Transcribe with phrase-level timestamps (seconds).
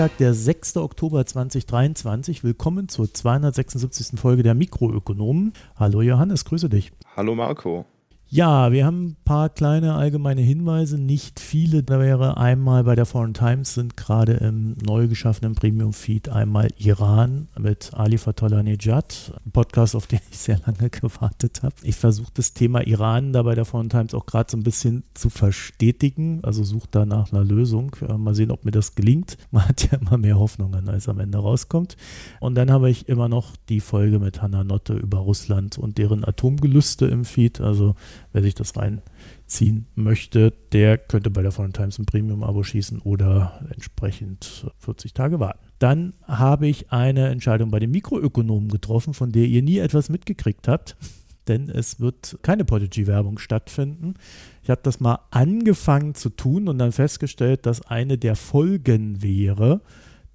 [0.00, 0.78] Freitag, der 6.
[0.78, 2.42] Oktober 2023.
[2.42, 4.18] Willkommen zur 276.
[4.18, 5.52] Folge der Mikroökonomen.
[5.76, 6.90] Hallo Johannes, grüße dich.
[7.16, 7.84] Hallo Marco.
[8.32, 11.82] Ja, wir haben ein paar kleine allgemeine Hinweise, nicht viele.
[11.82, 17.48] Da wäre einmal bei der Foreign Times sind gerade im neu geschaffenen Premium-Feed einmal Iran
[17.58, 21.74] mit Ali Fatollah Nejad, ein Podcast, auf den ich sehr lange gewartet habe.
[21.82, 25.02] Ich versuche das Thema Iran da bei der Foreign Times auch gerade so ein bisschen
[25.14, 27.96] zu verstetigen, also suche da nach einer Lösung.
[28.08, 29.38] Äh, mal sehen, ob mir das gelingt.
[29.50, 31.96] Man hat ja immer mehr Hoffnungen, als am Ende rauskommt.
[32.38, 36.24] Und dann habe ich immer noch die Folge mit Hannah Notte über Russland und deren
[36.24, 37.96] Atomgelüste im Feed, also
[38.32, 43.60] Wer sich das reinziehen möchte, der könnte bei der Foreign Times ein Premium-Abo schießen oder
[43.72, 45.66] entsprechend 40 Tage warten.
[45.80, 50.68] Dann habe ich eine Entscheidung bei den Mikroökonomen getroffen, von der ihr nie etwas mitgekriegt
[50.68, 50.96] habt,
[51.48, 54.14] denn es wird keine Podigy-Werbung stattfinden.
[54.62, 59.80] Ich habe das mal angefangen zu tun und dann festgestellt, dass eine der Folgen wäre,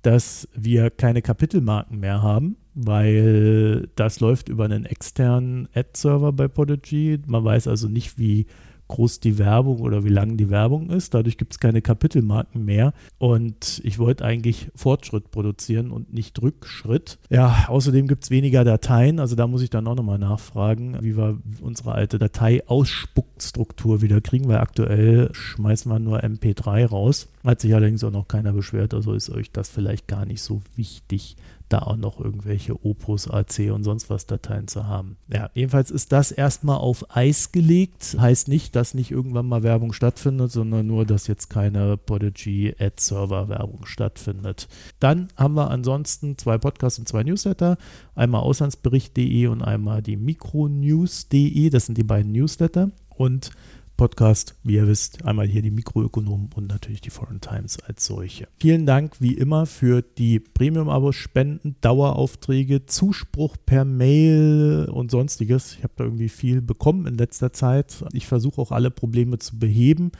[0.01, 7.19] dass wir keine Kapitelmarken mehr haben weil das läuft über einen externen Ad-Server bei Podigy.
[7.25, 8.45] Man weiß also nicht, wie
[8.87, 11.13] groß die Werbung oder wie lang die Werbung ist.
[11.13, 12.93] Dadurch gibt es keine Kapitelmarken mehr.
[13.17, 17.17] Und ich wollte eigentlich Fortschritt produzieren und nicht Rückschritt.
[17.29, 19.19] Ja, außerdem gibt es weniger Dateien.
[19.19, 24.47] Also da muss ich dann auch nochmal nachfragen, wie wir unsere alte Datei-Ausspuckstruktur wieder kriegen,
[24.47, 27.27] weil aktuell schmeißen wir nur MP3 raus.
[27.43, 28.93] Hat sich allerdings auch noch keiner beschwert.
[28.93, 31.37] Also ist euch das vielleicht gar nicht so wichtig
[31.69, 35.17] da auch noch irgendwelche Opus, AC und sonst was Dateien zu haben.
[35.31, 38.15] Ja, jedenfalls ist das erstmal auf Eis gelegt.
[38.19, 42.95] Heißt nicht, dass nicht irgendwann mal Werbung stattfindet, sondern nur, dass jetzt keine Podigy Ad
[42.99, 44.67] Server Werbung stattfindet.
[44.99, 47.77] Dann haben wir ansonsten zwei Podcasts und zwei Newsletter.
[48.13, 51.69] Einmal auslandsbericht.de und einmal die Mikronews.de.
[51.69, 52.91] Das sind die beiden Newsletter.
[53.15, 53.51] Und
[53.97, 58.47] Podcast, wie ihr wisst, einmal hier die Mikroökonomen und natürlich die Foreign Times als solche.
[58.59, 65.75] Vielen Dank wie immer für die Premium-Abos, Spenden, Daueraufträge, Zuspruch per Mail und sonstiges.
[65.77, 68.03] Ich habe da irgendwie viel bekommen in letzter Zeit.
[68.11, 70.11] Ich versuche auch alle Probleme zu beheben,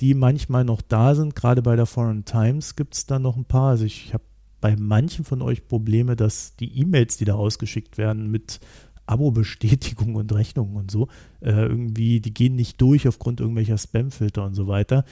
[0.00, 1.34] die manchmal noch da sind.
[1.34, 3.70] Gerade bei der Foreign Times gibt es da noch ein paar.
[3.70, 4.24] Also ich habe
[4.60, 8.60] bei manchen von euch Probleme, dass die E-Mails, die da ausgeschickt werden, mit
[9.08, 11.08] Abo-Bestätigung und Rechnungen und so.
[11.40, 15.04] Äh, irgendwie, die gehen nicht durch aufgrund irgendwelcher Spam-Filter und so weiter.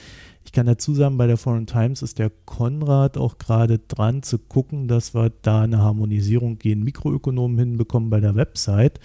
[0.45, 4.39] Ich kann dazu sagen, bei der Foreign Times ist der Konrad auch gerade dran zu
[4.39, 9.01] gucken, dass wir da eine Harmonisierung gegen Mikroökonomen hinbekommen bei der Website.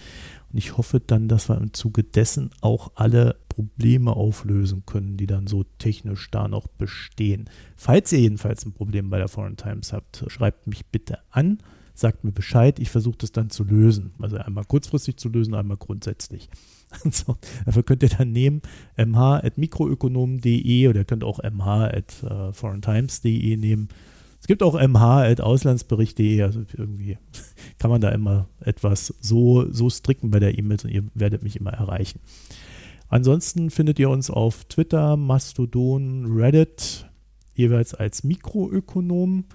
[0.52, 5.26] Und ich hoffe dann, dass wir im Zuge dessen auch alle Probleme auflösen können, die
[5.26, 7.50] dann so technisch da noch bestehen.
[7.76, 11.58] Falls ihr jedenfalls ein Problem bei der Foreign Times habt, schreibt mich bitte an
[12.02, 14.12] sagt mir Bescheid, ich versuche das dann zu lösen.
[14.20, 16.50] Also einmal kurzfristig zu lösen, einmal grundsätzlich.
[17.04, 18.60] Also, dafür könnt ihr dann nehmen
[18.98, 23.88] mh.mikroökonomen.de oder könnt auch mh.foreigntimes.de nehmen.
[24.38, 27.16] Es gibt auch mh.auslandsbericht.de, also irgendwie
[27.78, 31.56] kann man da immer etwas so, so stricken bei der E-Mail und ihr werdet mich
[31.56, 32.20] immer erreichen.
[33.08, 37.08] Ansonsten findet ihr uns auf Twitter, Mastodon, Reddit,
[37.54, 39.46] jeweils als Mikroökonomen.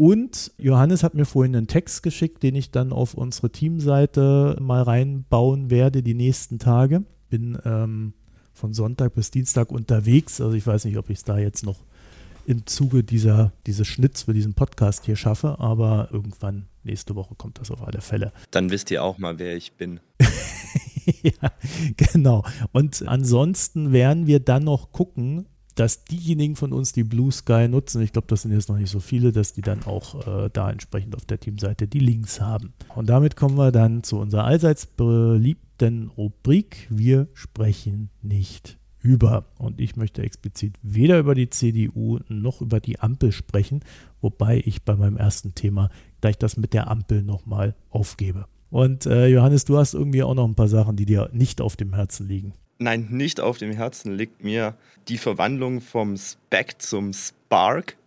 [0.00, 4.80] Und Johannes hat mir vorhin einen Text geschickt, den ich dann auf unsere Teamseite mal
[4.80, 7.04] reinbauen werde die nächsten Tage.
[7.28, 8.14] Bin ähm,
[8.54, 10.40] von Sonntag bis Dienstag unterwegs.
[10.40, 11.84] Also ich weiß nicht, ob ich es da jetzt noch
[12.46, 17.60] im Zuge dieser, dieses Schnitts für diesen Podcast hier schaffe, aber irgendwann nächste Woche kommt
[17.60, 18.32] das auf alle Fälle.
[18.52, 20.00] Dann wisst ihr auch mal, wer ich bin.
[21.22, 21.52] ja,
[21.98, 22.42] genau.
[22.72, 25.44] Und ansonsten werden wir dann noch gucken,
[25.80, 28.90] dass diejenigen von uns, die Blue Sky nutzen, ich glaube, das sind jetzt noch nicht
[28.90, 32.74] so viele, dass die dann auch äh, da entsprechend auf der Teamseite die Links haben.
[32.94, 36.86] Und damit kommen wir dann zu unserer allseits beliebten Rubrik.
[36.90, 39.46] Wir sprechen nicht über.
[39.56, 43.80] Und ich möchte explizit weder über die CDU noch über die Ampel sprechen,
[44.20, 45.88] wobei ich bei meinem ersten Thema
[46.20, 48.44] gleich das mit der Ampel nochmal aufgebe.
[48.68, 51.76] Und äh, Johannes, du hast irgendwie auch noch ein paar Sachen, die dir nicht auf
[51.76, 52.52] dem Herzen liegen.
[52.82, 54.74] Nein, nicht auf dem Herzen liegt mir
[55.06, 57.98] die Verwandlung vom Spec zum Spark.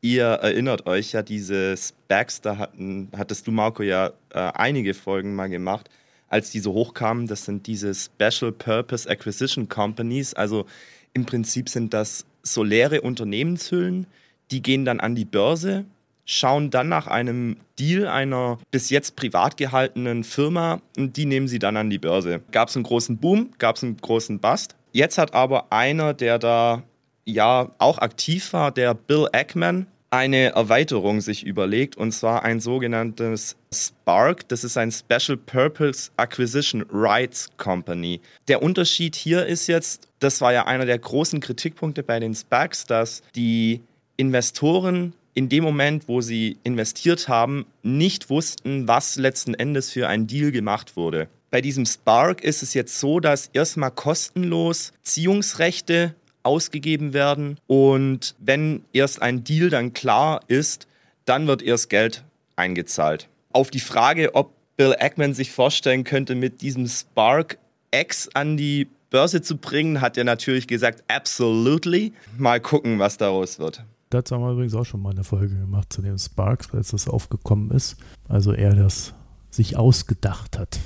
[0.00, 5.34] Ihr erinnert euch ja, diese Specs, da hatten, hattest du, Marco, ja äh, einige Folgen
[5.34, 5.90] mal gemacht,
[6.28, 7.26] als diese hochkamen.
[7.26, 10.34] Das sind diese Special Purpose Acquisition Companies.
[10.34, 10.66] Also
[11.14, 14.06] im Prinzip sind das so leere Unternehmenshüllen,
[14.52, 15.84] die gehen dann an die Börse
[16.24, 21.58] schauen dann nach einem Deal einer bis jetzt privat gehaltenen Firma und die nehmen sie
[21.58, 22.42] dann an die Börse.
[22.50, 24.76] Gab es einen großen Boom, gab es einen großen Bust.
[24.92, 26.82] Jetzt hat aber einer, der da
[27.24, 33.56] ja auch aktiv war, der Bill Ackman, eine Erweiterung sich überlegt und zwar ein sogenanntes
[33.72, 34.46] Spark.
[34.48, 38.20] Das ist ein Special Purpose Acquisition Rights Company.
[38.46, 42.84] Der Unterschied hier ist jetzt, das war ja einer der großen Kritikpunkte bei den SPACs,
[42.84, 43.80] dass die
[44.18, 50.26] Investoren in dem Moment, wo sie investiert haben, nicht wussten, was letzten Endes für ein
[50.26, 51.28] Deal gemacht wurde.
[51.50, 58.84] Bei diesem Spark ist es jetzt so, dass erstmal kostenlos Ziehungsrechte ausgegeben werden und wenn
[58.92, 60.88] erst ein Deal dann klar ist,
[61.24, 62.24] dann wird erst Geld
[62.56, 63.28] eingezahlt.
[63.52, 67.58] Auf die Frage, ob Bill Ackman sich vorstellen könnte, mit diesem Spark
[67.90, 72.12] X an die Börse zu bringen, hat er natürlich gesagt, absolutely.
[72.38, 73.84] Mal gucken, was daraus wird.
[74.12, 77.08] Dazu haben wir übrigens auch schon mal eine Folge gemacht zu dem Sparks, als das
[77.08, 77.96] aufgekommen ist.
[78.28, 79.14] Also er das
[79.50, 80.80] sich ausgedacht hat.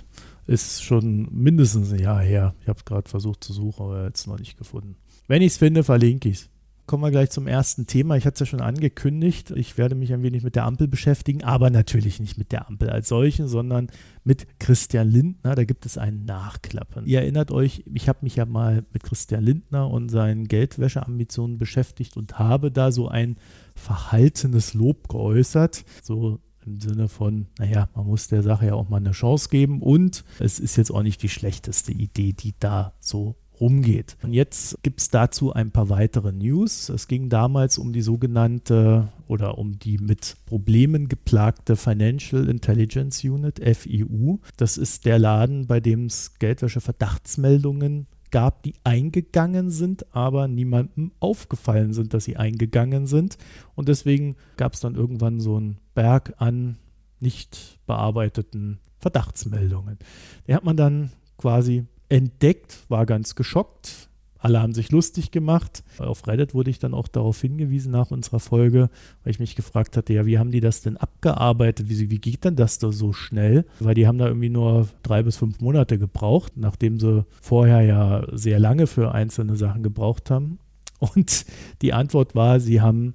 [0.46, 2.55] Ist schon mindestens ein Jahr her.
[2.61, 4.94] Ich habe es gerade versucht zu suchen, aber jetzt noch nicht gefunden.
[5.26, 6.49] Wenn ich es finde, verlinke ich es.
[6.87, 8.17] Kommen wir gleich zum ersten Thema.
[8.17, 9.50] Ich hatte es ja schon angekündigt.
[9.50, 12.91] Ich werde mich ein wenig mit der Ampel beschäftigen, aber natürlich nicht mit der Ampel
[12.91, 13.88] als solchen, sondern
[14.23, 15.56] mit Christian Lindner.
[15.56, 17.05] Da gibt es einen Nachklappen.
[17.05, 22.17] Ihr erinnert euch, ich habe mich ja mal mit Christian Lindner und seinen Geldwäscheambitionen beschäftigt
[22.17, 23.37] und habe da so ein
[23.75, 25.85] verhaltenes Lob geäußert.
[26.05, 29.83] So im Sinne von, naja, man muss der Sache ja auch mal eine Chance geben
[29.83, 34.17] und es ist jetzt auch nicht die schlechteste Idee, die da so rumgeht.
[34.23, 36.88] Und jetzt gibt es dazu ein paar weitere News.
[36.88, 43.61] Es ging damals um die sogenannte oder um die mit Problemen geplagte Financial Intelligence Unit,
[43.61, 44.38] FIU.
[44.56, 51.93] Das ist der Laden, bei dem es Geldwäsche-Verdachtsmeldungen gab, die eingegangen sind, aber niemandem aufgefallen
[51.93, 53.38] sind, dass sie eingegangen sind.
[53.75, 56.76] Und deswegen gab es dann irgendwann so einen Berg an
[57.20, 59.99] nicht bearbeiteten Verdachtsmeldungen.
[60.47, 64.08] Die hat man dann quasi entdeckt, war ganz geschockt.
[64.38, 65.82] Alle haben sich lustig gemacht.
[65.99, 68.91] Auf Reddit wurde ich dann auch darauf hingewiesen nach unserer Folge,
[69.25, 71.88] weil ich mich gefragt hatte, ja, wie haben die das denn abgearbeitet?
[71.88, 73.64] Wie, wie geht denn das da so schnell?
[73.81, 78.25] Weil die haben da irgendwie nur drei bis fünf Monate gebraucht, nachdem sie vorher ja
[78.32, 80.59] sehr lange für einzelne Sachen gebraucht haben.
[81.00, 81.44] Und
[81.82, 83.14] die Antwort war, sie haben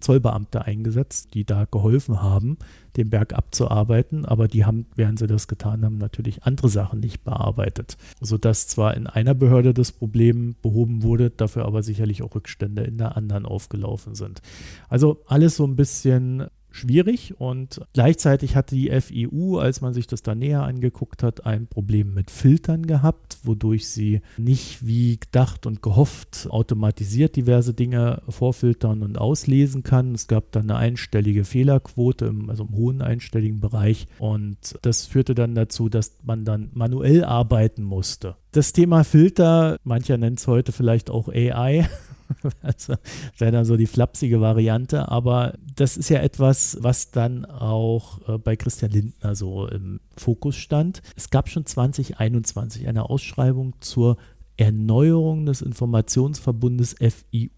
[0.00, 2.58] Zollbeamte eingesetzt, die da geholfen haben,
[2.96, 7.22] den Berg abzuarbeiten, aber die haben, während sie das getan haben, natürlich andere Sachen nicht
[7.24, 12.82] bearbeitet, sodass zwar in einer Behörde das Problem behoben wurde, dafür aber sicherlich auch Rückstände
[12.82, 14.42] in der anderen aufgelaufen sind.
[14.88, 20.22] Also alles so ein bisschen schwierig und gleichzeitig hatte die FIU, als man sich das
[20.22, 25.82] da näher angeguckt hat, ein Problem mit Filtern gehabt, wodurch sie nicht wie gedacht und
[25.82, 30.14] gehofft automatisiert diverse Dinge vorfiltern und auslesen kann.
[30.14, 35.34] Es gab dann eine einstellige Fehlerquote, im, also im hohen einstelligen Bereich und das führte
[35.34, 38.36] dann dazu, dass man dann manuell arbeiten musste.
[38.52, 41.88] Das Thema Filter, mancher nennt es heute vielleicht auch AI,
[42.62, 42.94] also
[43.38, 45.08] wäre dann so die flapsige Variante.
[45.08, 50.56] Aber das ist ja etwas, was dann auch äh, bei Christian Lindner so im Fokus
[50.56, 51.02] stand.
[51.16, 54.16] Es gab schon 2021 eine Ausschreibung zur
[54.56, 57.48] Erneuerung des Informationsverbundes FIU.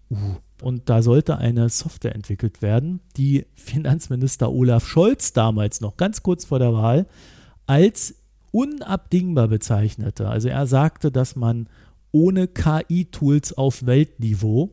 [0.61, 6.45] Und da sollte eine Software entwickelt werden, die Finanzminister Olaf Scholz damals noch ganz kurz
[6.45, 7.07] vor der Wahl
[7.67, 8.15] als
[8.51, 10.29] unabdingbar bezeichnete.
[10.29, 11.67] Also er sagte, dass man
[12.13, 14.71] ohne KI-Tools auf Weltniveau.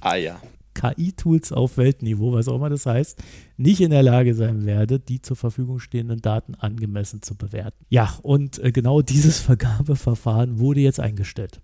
[0.00, 0.40] Ah ja.
[0.74, 3.22] KI-Tools auf Weltniveau, was auch immer das heißt,
[3.56, 7.84] nicht in der Lage sein werde, die zur Verfügung stehenden Daten angemessen zu bewerten.
[7.88, 11.60] Ja, und äh, genau dieses Vergabeverfahren wurde jetzt eingestellt.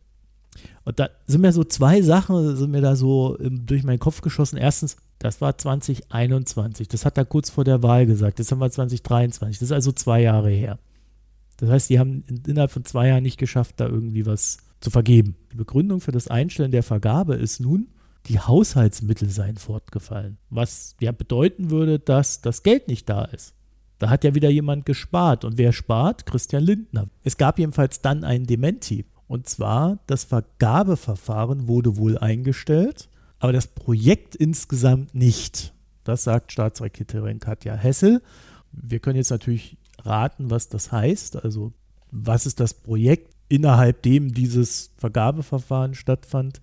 [0.84, 4.56] Und da sind mir so zwei Sachen, sind mir da so durch meinen Kopf geschossen.
[4.56, 6.88] Erstens, das war 2021.
[6.88, 8.38] Das hat er kurz vor der Wahl gesagt.
[8.38, 9.58] Jetzt haben wir 2023.
[9.58, 10.78] Das ist also zwei Jahre her.
[11.58, 15.36] Das heißt, die haben innerhalb von zwei Jahren nicht geschafft, da irgendwie was zu vergeben.
[15.52, 17.88] Die Begründung für das Einstellen der Vergabe ist nun,
[18.26, 23.54] die Haushaltsmittel seien fortgefallen, was ja bedeuten würde, dass das Geld nicht da ist.
[23.98, 25.44] Da hat ja wieder jemand gespart.
[25.44, 26.26] Und wer spart?
[26.26, 27.08] Christian Lindner.
[27.24, 29.04] Es gab jedenfalls dann ein Dementi.
[29.26, 33.08] Und zwar, das Vergabeverfahren wurde wohl eingestellt,
[33.40, 35.74] aber das Projekt insgesamt nicht.
[36.04, 38.22] Das sagt Staatssekretärin Katja Hessel.
[38.72, 41.44] Wir können jetzt natürlich raten, was das heißt.
[41.44, 41.72] Also,
[42.10, 43.34] was ist das Projekt?
[43.48, 46.60] Innerhalb dem dieses Vergabeverfahren stattfand,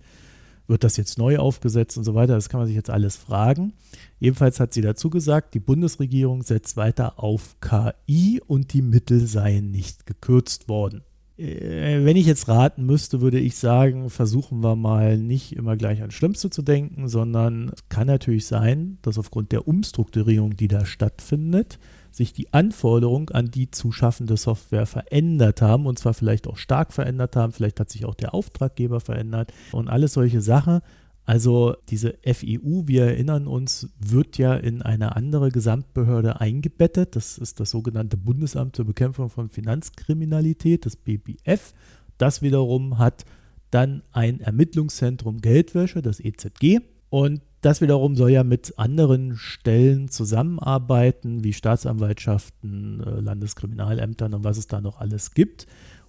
[0.68, 2.34] wird das jetzt neu aufgesetzt und so weiter.
[2.34, 3.72] Das kann man sich jetzt alles fragen.
[4.18, 9.70] Jedenfalls hat sie dazu gesagt, die Bundesregierung setzt weiter auf KI und die Mittel seien
[9.70, 11.02] nicht gekürzt worden.
[11.38, 16.00] Äh, wenn ich jetzt raten müsste, würde ich sagen, versuchen wir mal nicht immer gleich
[16.00, 20.86] ans Schlimmste zu denken, sondern es kann natürlich sein, dass aufgrund der Umstrukturierung, die da
[20.86, 21.78] stattfindet,
[22.16, 26.92] sich die Anforderungen an die zu schaffende Software verändert haben und zwar vielleicht auch stark
[26.92, 30.80] verändert haben, vielleicht hat sich auch der Auftraggeber verändert und alles solche Sachen.
[31.26, 37.16] Also diese FIU, wir erinnern uns, wird ja in eine andere Gesamtbehörde eingebettet.
[37.16, 41.74] Das ist das sogenannte Bundesamt zur Bekämpfung von Finanzkriminalität, das BBF.
[42.16, 43.24] Das wiederum hat
[43.72, 46.80] dann ein Ermittlungszentrum Geldwäsche, das EZG.
[47.10, 54.56] Und das wiederum soll ja mit anderen Stellen zusammenarbeiten, wie Staatsanwaltschaften, äh, Landeskriminalämtern und was
[54.56, 55.66] es da noch alles gibt.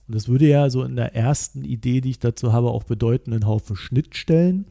[0.07, 3.33] Und das würde ja so in der ersten Idee, die ich dazu habe, auch bedeuten,
[3.33, 4.67] einen Haufen Schnittstellen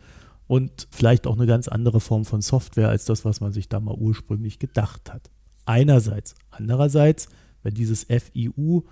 [0.47, 3.81] und vielleicht auch eine ganz andere Form von Software als das, was man sich da
[3.81, 5.28] mal ursprünglich gedacht hat.
[5.64, 6.37] Einerseits.
[6.52, 7.26] Andererseits,
[7.64, 8.83] wenn dieses FIU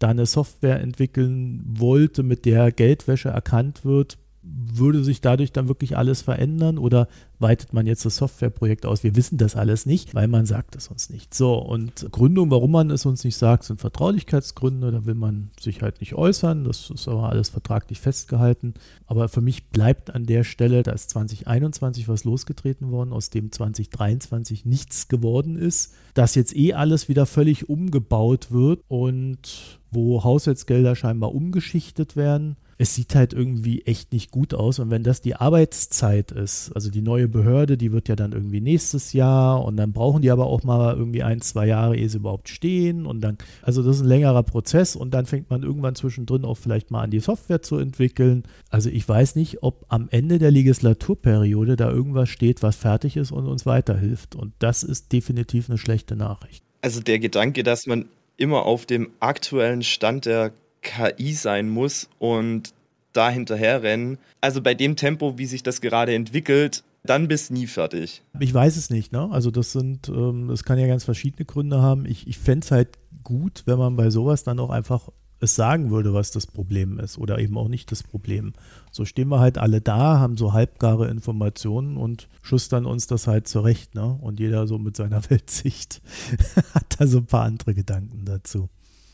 [0.00, 4.18] da eine Software entwickeln wollte, mit der Geldwäsche erkannt wird,
[4.50, 9.02] würde sich dadurch dann wirklich alles verändern oder weitet man jetzt das Softwareprojekt aus?
[9.02, 11.34] Wir wissen das alles nicht, weil man sagt es uns nicht.
[11.34, 14.90] So, und Gründung, warum man es uns nicht sagt, sind Vertraulichkeitsgründe.
[14.90, 16.64] Da will man sich halt nicht äußern.
[16.64, 18.74] Das ist aber alles vertraglich festgehalten.
[19.06, 23.52] Aber für mich bleibt an der Stelle, da ist 2021 was losgetreten worden, aus dem
[23.52, 30.96] 2023 nichts geworden ist, dass jetzt eh alles wieder völlig umgebaut wird und wo Haushaltsgelder
[30.96, 34.78] scheinbar umgeschichtet werden es sieht halt irgendwie echt nicht gut aus.
[34.78, 38.60] Und wenn das die Arbeitszeit ist, also die neue Behörde, die wird ja dann irgendwie
[38.60, 42.18] nächstes Jahr und dann brauchen die aber auch mal irgendwie ein, zwei Jahre, ehe sie
[42.18, 43.04] überhaupt stehen.
[43.04, 46.56] Und dann, also das ist ein längerer Prozess und dann fängt man irgendwann zwischendrin auch
[46.56, 48.44] vielleicht mal an, die Software zu entwickeln.
[48.70, 53.32] Also ich weiß nicht, ob am Ende der Legislaturperiode da irgendwas steht, was fertig ist
[53.32, 54.36] und uns weiterhilft.
[54.36, 56.62] Und das ist definitiv eine schlechte Nachricht.
[56.80, 58.06] Also der Gedanke, dass man
[58.36, 60.52] immer auf dem aktuellen Stand der
[60.88, 62.72] KI sein muss und
[63.12, 64.18] da hinterher rennen.
[64.40, 68.22] Also bei dem Tempo, wie sich das gerade entwickelt, dann bist nie fertig.
[68.40, 69.28] Ich weiß es nicht, ne?
[69.30, 72.06] Also das sind, ähm, das kann ja ganz verschiedene Gründe haben.
[72.06, 75.90] Ich, ich fände es halt gut, wenn man bei sowas dann auch einfach es sagen
[75.90, 78.54] würde, was das Problem ist oder eben auch nicht das Problem.
[78.90, 83.46] So stehen wir halt alle da, haben so halbgare Informationen und schustern uns das halt
[83.46, 84.18] zurecht, ne?
[84.20, 86.02] Und jeder so mit seiner Weltsicht
[86.74, 88.68] hat da so ein paar andere Gedanken dazu.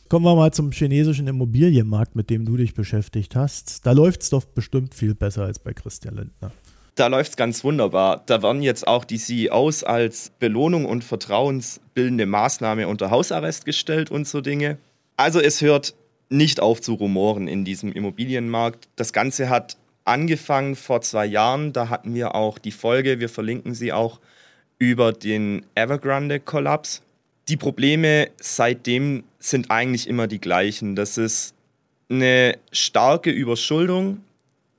[0.09, 3.87] Kommen wir mal zum chinesischen Immobilienmarkt, mit dem du dich beschäftigt hast.
[3.87, 6.53] Da läuft es doch bestimmt viel besser als bei Christian Lindner.
[6.95, 8.23] Da läuft es ganz wunderbar.
[8.27, 14.29] Da werden jetzt auch die CEOs als Belohnung und vertrauensbildende Maßnahme unter Hausarrest gestellt und
[14.29, 14.79] so Dinge.
[15.17, 15.95] Also es hört
[16.29, 18.89] nicht auf zu rumoren in diesem Immobilienmarkt.
[18.97, 21.73] Das Ganze hat angefangen vor zwei Jahren.
[21.73, 24.21] Da hatten wir auch die Folge, wir verlinken sie auch,
[24.79, 27.03] über den Evergrande-Kollaps
[27.49, 30.97] die Probleme seitdem sind eigentlich immer die gleichen.
[30.97, 31.55] Das ist
[32.09, 34.23] eine starke Überschuldung,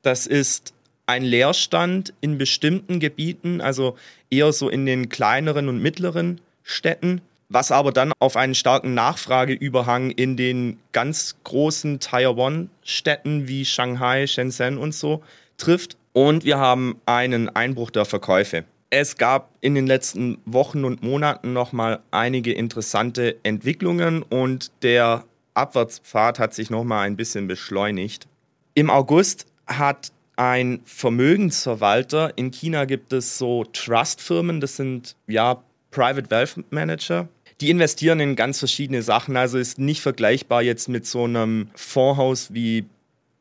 [0.02, 0.74] das ist
[1.08, 3.96] ein Leerstand in bestimmten Gebieten, also
[4.30, 10.12] eher so in den kleineren und mittleren Städten, was aber dann auf einen starken Nachfrageüberhang
[10.12, 15.24] in den ganz großen Tier-One-Städten wie Shanghai, Shenzhen und so
[15.58, 15.96] trifft.
[16.14, 18.64] Und wir haben einen Einbruch der Verkäufe.
[18.90, 25.26] Es gab in den letzten Wochen und Monaten noch mal einige interessante Entwicklungen und der
[25.54, 28.28] Abwärtspfad hat sich noch mal ein bisschen beschleunigt.
[28.74, 36.30] Im August hat ein Vermögensverwalter, in China gibt es so Trust-Firmen, das sind ja Private
[36.30, 37.30] Wealth Manager,
[37.62, 39.38] die investieren in ganz verschiedene Sachen.
[39.38, 42.86] Also ist nicht vergleichbar jetzt mit so einem Fondshaus wie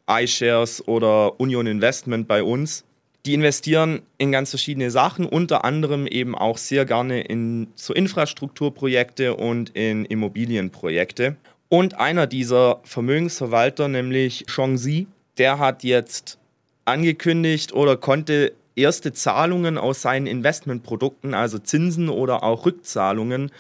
[0.09, 2.85] iShares oder Union Investment bei uns,
[3.27, 9.35] die investieren in ganz verschiedene Sachen, unter anderem eben auch sehr gerne in so Infrastrukturprojekte
[9.35, 11.37] und in Immobilienprojekte.
[11.69, 15.07] Und einer dieser Vermögensverwalter, nämlich Zhongzi,
[15.39, 16.39] der hat jetzt
[16.85, 23.51] angekündigt oder konnte erste Zahlungen aus seinen Investmentprodukten, also Zinsen oder auch Rückzahlungen,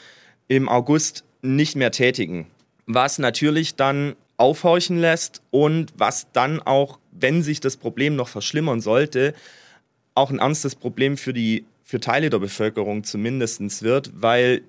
[0.48, 2.46] im August nicht mehr tätigen.
[2.86, 8.80] Was natürlich dann aufhorchen lässt und was dann auch, wenn sich das Problem noch verschlimmern
[8.80, 9.34] sollte,
[10.14, 14.62] auch ein ernstes Problem für die für Teile der Bevölkerung zumindest wird, weil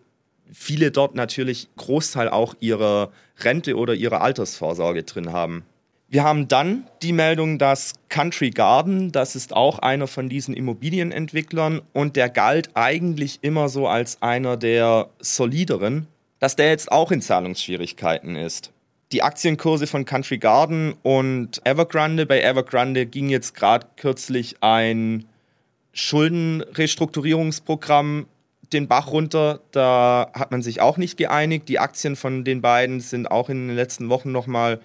[0.51, 5.63] viele dort natürlich Großteil auch ihrer Rente oder ihrer Altersvorsorge drin haben.
[6.07, 11.81] Wir haben dann die Meldung, dass Country Garden, das ist auch einer von diesen Immobilienentwicklern
[11.93, 16.07] und der galt eigentlich immer so als einer der solideren,
[16.39, 18.71] dass der jetzt auch in Zahlungsschwierigkeiten ist
[19.15, 22.25] die Aktienkurse von Country Garden und Evergrande.
[22.25, 25.24] Bei Evergrande ging jetzt gerade kürzlich ein
[25.93, 28.25] Schuldenrestrukturierungsprogramm
[28.74, 29.62] den Bach runter.
[29.72, 31.69] Da hat man sich auch nicht geeinigt.
[31.69, 34.81] Die Aktien von den beiden sind auch in den letzten Wochen nochmal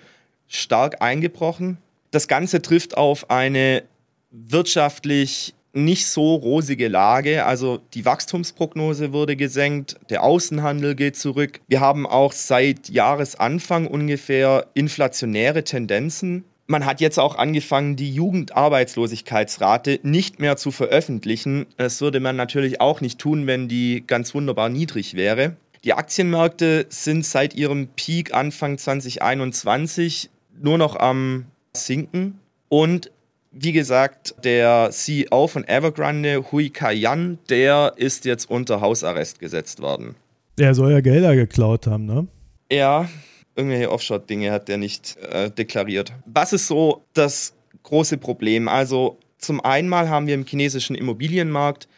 [0.47, 1.79] stark eingebrochen.
[2.13, 3.83] Das Ganze trifft auf eine
[4.31, 7.45] wirtschaftlich nicht so rosige Lage.
[7.45, 11.61] Also die Wachstumsprognose wurde gesenkt, der Außenhandel geht zurück.
[11.69, 16.45] Wir haben auch seit Jahresanfang ungefähr inflationäre Tendenzen.
[16.67, 21.67] Man hat jetzt auch angefangen, die Jugendarbeitslosigkeitsrate nicht mehr zu veröffentlichen.
[21.77, 25.57] Das würde man natürlich auch nicht tun, wenn die ganz wunderbar niedrig wäre.
[25.83, 33.11] Die Aktienmärkte sind seit ihrem Peak Anfang 2021 nur noch am Sinken und
[33.51, 40.15] wie gesagt, der CEO von Evergrande, Hui Kai-Yan, der ist jetzt unter Hausarrest gesetzt worden.
[40.59, 42.29] Der soll ja Gelder geklaut haben, ne?
[42.71, 43.09] Ja,
[43.57, 46.13] irgendwelche Offshore-Dinge hat der nicht äh, deklariert.
[46.27, 48.69] Was ist so das große Problem?
[48.69, 51.89] Also zum einen haben wir im chinesischen Immobilienmarkt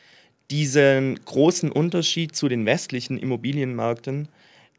[0.51, 4.29] diesen großen Unterschied zu den westlichen Immobilienmärkten,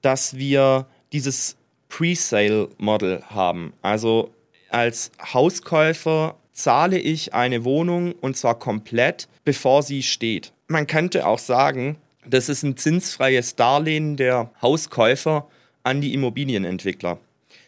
[0.01, 1.55] dass wir dieses
[1.89, 3.73] Pre-Sale-Model haben.
[3.81, 4.31] Also
[4.69, 10.53] als Hauskäufer zahle ich eine Wohnung und zwar komplett, bevor sie steht.
[10.67, 15.47] Man könnte auch sagen, das ist ein zinsfreies Darlehen der Hauskäufer
[15.83, 17.17] an die Immobilienentwickler.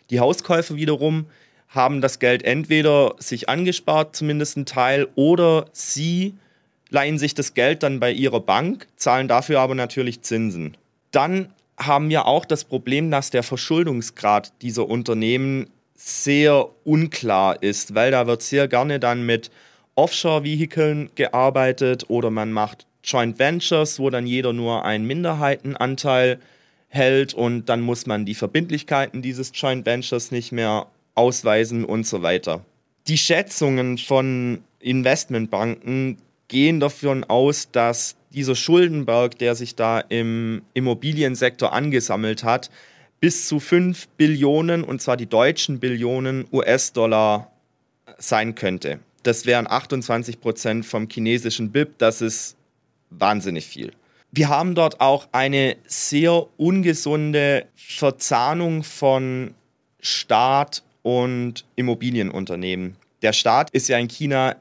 [0.10, 1.26] Die Hauskäufer wiederum
[1.68, 6.36] haben das Geld entweder sich angespart, zumindest ein Teil, oder sie
[6.90, 10.78] leihen sich das Geld dann bei ihrer Bank, zahlen dafür aber natürlich Zinsen.
[11.12, 18.12] Dann haben wir auch das Problem, dass der Verschuldungsgrad dieser Unternehmen sehr unklar ist, weil
[18.12, 19.50] da wird sehr gerne dann mit
[19.96, 26.40] Offshore-Vehikeln gearbeitet oder man macht Joint Ventures, wo dann jeder nur einen Minderheitenanteil
[26.90, 32.22] hält und dann muss man die Verbindlichkeiten dieses Joint Ventures nicht mehr ausweisen und so
[32.22, 32.66] weiter.
[33.08, 41.74] Die Schätzungen von Investmentbanken gehen davon aus, dass dieser Schuldenberg, der sich da im Immobiliensektor
[41.74, 42.70] angesammelt hat,
[43.20, 47.52] bis zu 5 Billionen, und zwar die deutschen Billionen US-Dollar
[48.18, 49.00] sein könnte.
[49.24, 52.56] Das wären 28 Prozent vom chinesischen BIP, das ist
[53.10, 53.92] wahnsinnig viel.
[54.32, 59.56] Wir haben dort auch eine sehr ungesunde Verzahnung von
[60.02, 62.98] Staat und Immobilienunternehmen.
[63.22, 64.58] Der Staat ist ja in China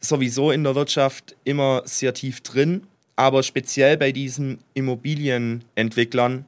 [0.00, 6.44] sowieso in der Wirtschaft immer sehr tief drin, aber speziell bei diesen Immobilienentwicklern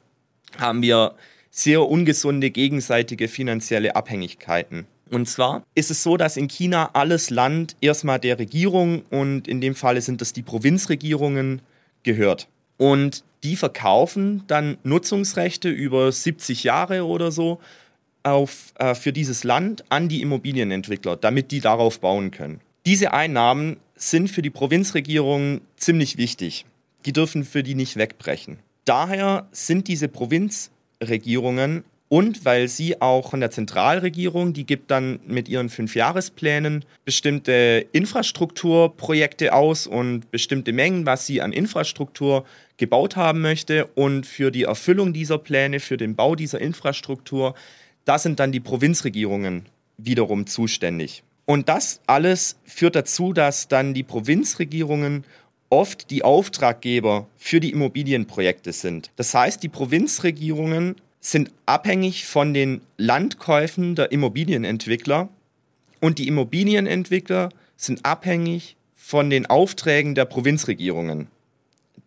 [0.59, 1.17] haben wir
[1.51, 4.87] sehr ungesunde gegenseitige finanzielle Abhängigkeiten.
[5.11, 9.61] Und zwar ist es so, dass in China alles Land erstmal der Regierung und in
[9.61, 11.63] dem Falle sind es die Provinzregierungen
[12.05, 12.49] gehört.
[12.77, 17.61] Und die verkaufen dann Nutzungsrechte über 70 Jahre oder so
[18.23, 22.61] auf, äh, für dieses Land an die Immobilienentwickler, damit die darauf bauen können.
[22.87, 26.65] Diese Einnahmen sind für die Provinzregierungen ziemlich wichtig.
[27.05, 28.59] Die dürfen für die nicht wegbrechen.
[28.85, 30.09] Daher sind diese
[31.01, 37.87] Provinzregierungen und weil sie auch von der Zentralregierung, die gibt dann mit ihren Fünfjahresplänen bestimmte
[37.93, 42.45] Infrastrukturprojekte aus und bestimmte Mengen, was sie an Infrastruktur
[42.79, 43.87] gebaut haben möchte.
[43.95, 47.55] Und für die Erfüllung dieser Pläne, für den Bau dieser Infrastruktur
[48.05, 49.67] da sind dann die Provinzregierungen
[49.99, 51.23] wiederum zuständig.
[51.47, 55.25] Und das alles führt dazu, dass dann die Provinzregierungen
[55.71, 59.11] oft die Auftraggeber für die Immobilienprojekte sind.
[59.17, 65.29] Das heißt, die Provinzregierungen sind abhängig von den Landkäufen der Immobilienentwickler
[66.01, 71.29] und die Immobilienentwickler sind abhängig von den Aufträgen der Provinzregierungen.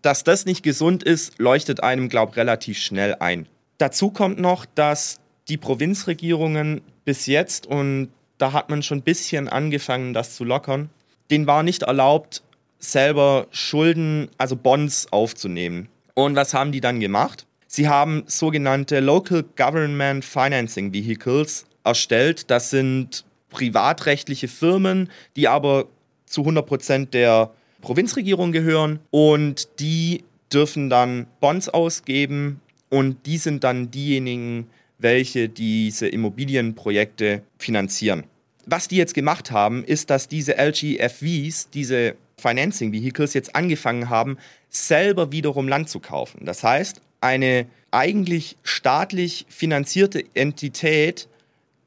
[0.02, 3.48] Dass das nicht gesund ist, leuchtet einem, glaube ich, relativ schnell ein.
[3.78, 9.48] Dazu kommt noch, dass die Provinzregierungen bis jetzt, und da hat man schon ein bisschen
[9.48, 10.90] angefangen, das zu lockern,
[11.32, 12.44] denen war nicht erlaubt,
[12.84, 15.88] selber Schulden, also Bonds aufzunehmen.
[16.14, 17.46] Und was haben die dann gemacht?
[17.68, 22.52] Sie haben sogenannte Local Government Financing Vehicles erstellt.
[22.52, 25.88] Das sind privatrechtliche Firmen, die aber
[26.26, 33.92] zu 100% der Provinzregierung gehören und die dürfen dann Bonds ausgeben und die sind dann
[33.92, 34.68] diejenigen,
[35.00, 38.24] welche diese Immobilienprojekte finanzieren.
[38.66, 44.38] Was die jetzt gemacht haben, ist, dass diese LGFVs, diese Financing Vehicles, jetzt angefangen haben,
[44.70, 46.46] selber wiederum Land zu kaufen.
[46.46, 51.28] Das heißt, eine eigentlich staatlich finanzierte Entität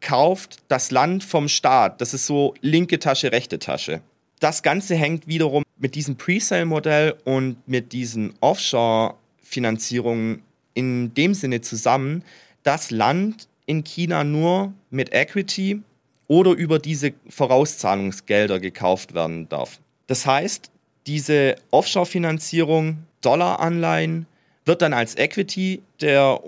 [0.00, 2.00] kauft das Land vom Staat.
[2.00, 4.00] Das ist so linke Tasche, rechte Tasche.
[4.40, 10.42] Das Ganze hängt wiederum mit diesem Presale-Modell und mit diesen Offshore-Finanzierungen
[10.74, 12.22] in dem Sinne zusammen,
[12.62, 15.82] das Land in China nur mit Equity
[16.28, 19.80] oder über diese Vorauszahlungsgelder gekauft werden darf.
[20.06, 20.70] Das heißt,
[21.06, 24.26] diese Offshore-Finanzierung, Dollaranleihen,
[24.64, 26.40] wird dann als Equity der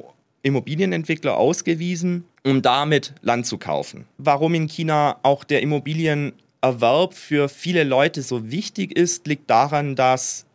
[0.42, 4.06] Immobilienentwickler ausgewiesen, um damit Land zu kaufen.
[4.18, 10.46] Warum in China auch der Immobilienerwerb für viele Leute so wichtig ist, liegt daran, dass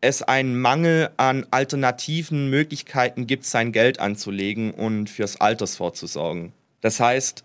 [0.00, 6.52] es einen Mangel an alternativen Möglichkeiten gibt, sein Geld anzulegen und fürs Alters vorzusorgen.
[6.80, 7.44] Das heißt,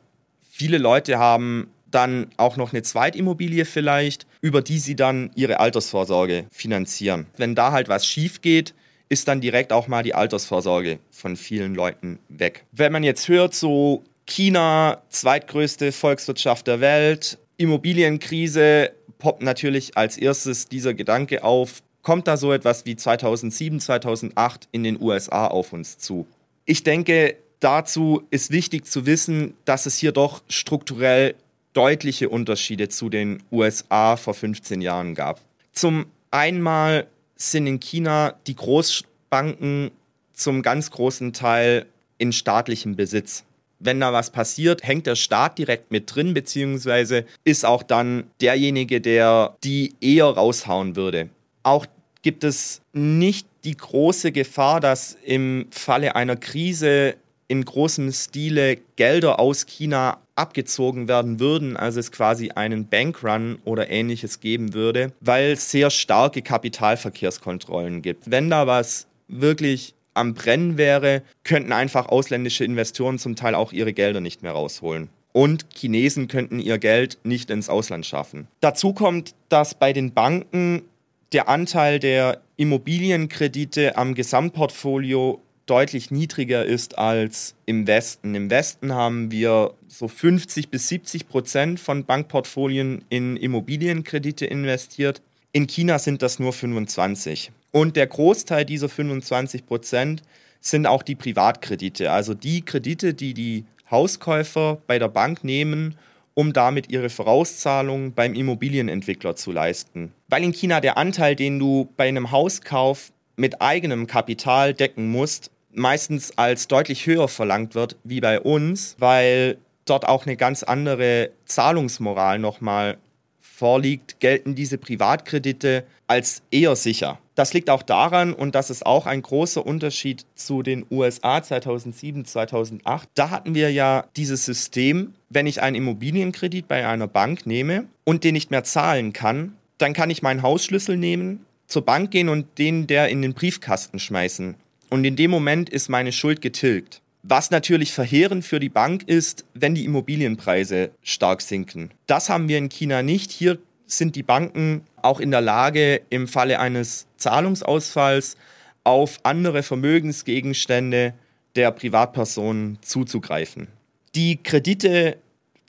[0.51, 6.45] viele Leute haben dann auch noch eine Zweitimmobilie vielleicht, über die sie dann ihre Altersvorsorge
[6.51, 7.27] finanzieren.
[7.37, 8.75] Wenn da halt was schief geht,
[9.07, 12.65] ist dann direkt auch mal die Altersvorsorge von vielen Leuten weg.
[12.73, 20.67] Wenn man jetzt hört, so China, zweitgrößte Volkswirtschaft der Welt, Immobilienkrise poppt natürlich als erstes
[20.67, 25.97] dieser Gedanke auf, kommt da so etwas wie 2007, 2008 in den USA auf uns
[25.99, 26.27] zu?
[26.65, 31.35] Ich denke, dazu ist wichtig zu wissen, dass es hier doch strukturell
[31.73, 35.41] deutliche Unterschiede zu den USA vor 15 Jahren gab.
[35.71, 37.03] Zum einen
[37.35, 39.91] sind in China die Großbanken
[40.33, 41.85] zum ganz großen Teil
[42.17, 43.43] in staatlichem Besitz.
[43.79, 49.01] Wenn da was passiert, hängt der Staat direkt mit drin, beziehungsweise ist auch dann derjenige,
[49.01, 51.29] der die eher raushauen würde.
[51.63, 51.85] Auch
[52.21, 57.15] gibt es nicht die große Gefahr, dass im Falle einer Krise
[57.47, 63.89] in großem Stile Gelder aus China abgezogen werden würden, also es quasi einen Bankrun oder
[63.89, 68.29] ähnliches geben würde, weil es sehr starke Kapitalverkehrskontrollen gibt.
[68.29, 73.93] Wenn da was wirklich am Brennen wäre, könnten einfach ausländische Investoren zum Teil auch ihre
[73.93, 75.09] Gelder nicht mehr rausholen.
[75.31, 78.47] Und Chinesen könnten ihr Geld nicht ins Ausland schaffen.
[78.59, 80.83] Dazu kommt, dass bei den Banken
[81.31, 88.35] der Anteil der Immobilienkredite am Gesamtportfolio deutlich niedriger ist als im Westen.
[88.35, 95.21] Im Westen haben wir so 50 bis 70 Prozent von Bankportfolien in Immobilienkredite investiert.
[95.51, 97.51] In China sind das nur 25.
[97.71, 100.21] Und der Großteil dieser 25 Prozent
[100.59, 105.95] sind auch die Privatkredite, also die Kredite, die die Hauskäufer bei der Bank nehmen,
[106.33, 110.13] um damit ihre Vorauszahlungen beim Immobilienentwickler zu leisten.
[110.29, 115.51] Weil in China der Anteil, den du bei einem Hauskauf mit eigenem Kapital decken musst,
[115.73, 121.31] meistens als deutlich höher verlangt wird wie bei uns, weil dort auch eine ganz andere
[121.45, 122.97] Zahlungsmoral nochmal
[123.41, 127.19] vorliegt, gelten diese Privatkredite als eher sicher.
[127.35, 132.25] Das liegt auch daran, und das ist auch ein großer Unterschied zu den USA 2007,
[132.25, 133.09] 2008.
[133.15, 138.23] Da hatten wir ja dieses System, wenn ich einen Immobilienkredit bei einer Bank nehme und
[138.23, 142.57] den nicht mehr zahlen kann, dann kann ich meinen Hausschlüssel nehmen, zur Bank gehen und
[142.57, 144.55] den der in den Briefkasten schmeißen.
[144.89, 147.01] Und in dem Moment ist meine Schuld getilgt.
[147.23, 151.91] Was natürlich verheerend für die Bank ist, wenn die Immobilienpreise stark sinken.
[152.05, 153.31] Das haben wir in China nicht.
[153.31, 158.35] Hier sind die Banken auch in der Lage, im Falle eines Zahlungsausfalls
[158.83, 161.13] auf andere Vermögensgegenstände
[161.55, 163.67] der Privatpersonen zuzugreifen.
[164.15, 165.17] Die Kredite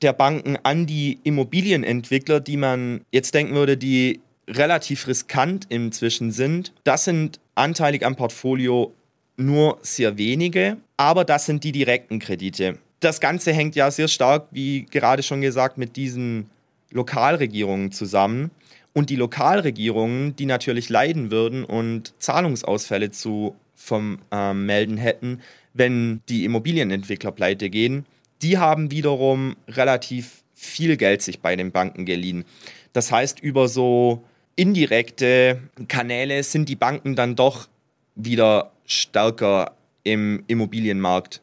[0.03, 6.73] der Banken an die Immobilienentwickler, die man jetzt denken würde, die relativ riskant inzwischen sind,
[6.85, 8.93] das sind anteilig am Portfolio
[9.37, 12.79] nur sehr wenige, aber das sind die direkten Kredite.
[13.01, 16.49] Das Ganze hängt ja sehr stark, wie gerade schon gesagt, mit diesen
[16.91, 18.51] Lokalregierungen zusammen.
[18.93, 25.41] Und die Lokalregierungen, die natürlich leiden würden und Zahlungsausfälle zu vermelden ähm, hätten,
[25.73, 28.07] wenn die Immobilienentwickler pleite gehen,
[28.41, 32.45] die haben wiederum relativ viel Geld sich bei den Banken geliehen.
[32.93, 34.23] Das heißt, über so
[34.57, 37.69] indirekte Kanäle sind die Banken dann doch
[38.15, 41.41] wieder stärker im Immobilienmarkt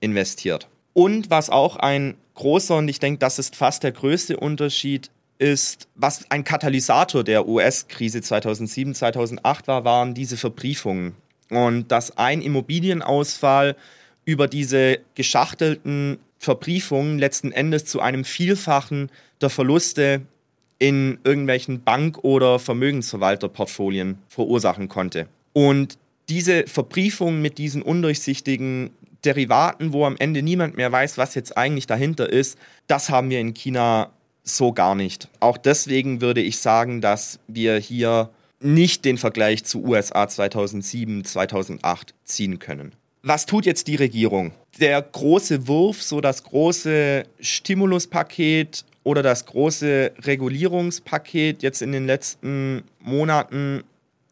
[0.00, 0.68] investiert.
[0.94, 5.88] Und was auch ein großer, und ich denke, das ist fast der größte Unterschied, ist,
[5.94, 11.14] was ein Katalysator der US-Krise 2007, 2008 war, waren diese Verbriefungen.
[11.50, 13.76] Und dass ein Immobilienausfall
[14.24, 20.22] über diese geschachtelten Verbriefungen letzten Endes zu einem Vielfachen der Verluste
[20.78, 25.26] in irgendwelchen Bank- oder Vermögensverwalterportfolien verursachen konnte.
[25.52, 28.90] Und diese Verbriefung mit diesen undurchsichtigen
[29.24, 33.40] Derivaten, wo am Ende niemand mehr weiß, was jetzt eigentlich dahinter ist, das haben wir
[33.40, 34.10] in China
[34.44, 35.28] so gar nicht.
[35.40, 42.14] Auch deswegen würde ich sagen, dass wir hier nicht den Vergleich zu USA 2007, 2008
[42.24, 42.92] ziehen können.
[43.28, 44.52] Was tut jetzt die Regierung?
[44.80, 52.84] Der große Wurf, so das große Stimuluspaket oder das große Regulierungspaket jetzt in den letzten
[53.00, 53.84] Monaten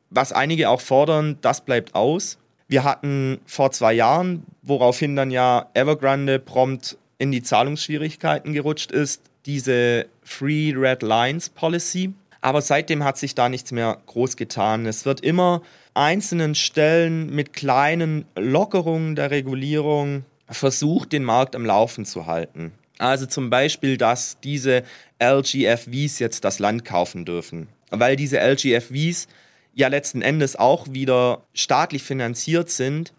[0.09, 2.39] was einige auch fordern, das bleibt aus.
[2.69, 9.21] Wir hatten vor zwei Jahren, woraufhin dann ja Evergrande prompt in die Zahlungsschwierigkeiten gerutscht ist,
[9.45, 12.15] diese Free Red Lines Policy.
[12.41, 14.87] Aber seitdem hat sich da nichts mehr groß getan.
[14.87, 15.61] Es wird immer
[15.97, 22.73] einzelnen Stellen mit kleinen Lockerungen der Regulierung versucht, den Markt am Laufen zu halten.
[22.99, 24.83] Also zum Beispiel, dass diese
[25.23, 27.69] LGFVs jetzt das Land kaufen dürfen.
[27.91, 29.29] Weil diese LGFVs
[29.75, 33.13] ja letzten Endes auch wieder staatlich finanziert sind,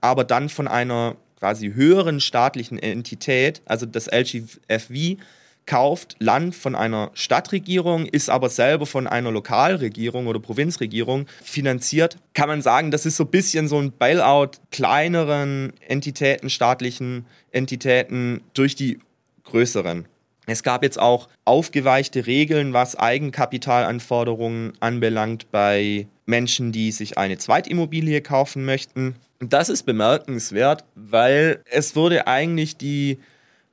[0.00, 5.18] aber dann von einer quasi höheren staatlichen Entität, also das LGFV,
[5.66, 12.48] kauft Land von einer Stadtregierung, ist aber selber von einer Lokalregierung oder Provinzregierung finanziert, kann
[12.48, 18.76] man sagen, das ist so ein bisschen so ein Bailout kleineren Entitäten, staatlichen Entitäten durch
[18.76, 18.98] die
[19.44, 20.06] größeren.
[20.46, 28.20] Es gab jetzt auch aufgeweichte Regeln, was Eigenkapitalanforderungen anbelangt bei Menschen, die sich eine Zweitimmobilie
[28.20, 29.16] kaufen möchten.
[29.40, 33.18] Das ist bemerkenswert, weil es wurde eigentlich die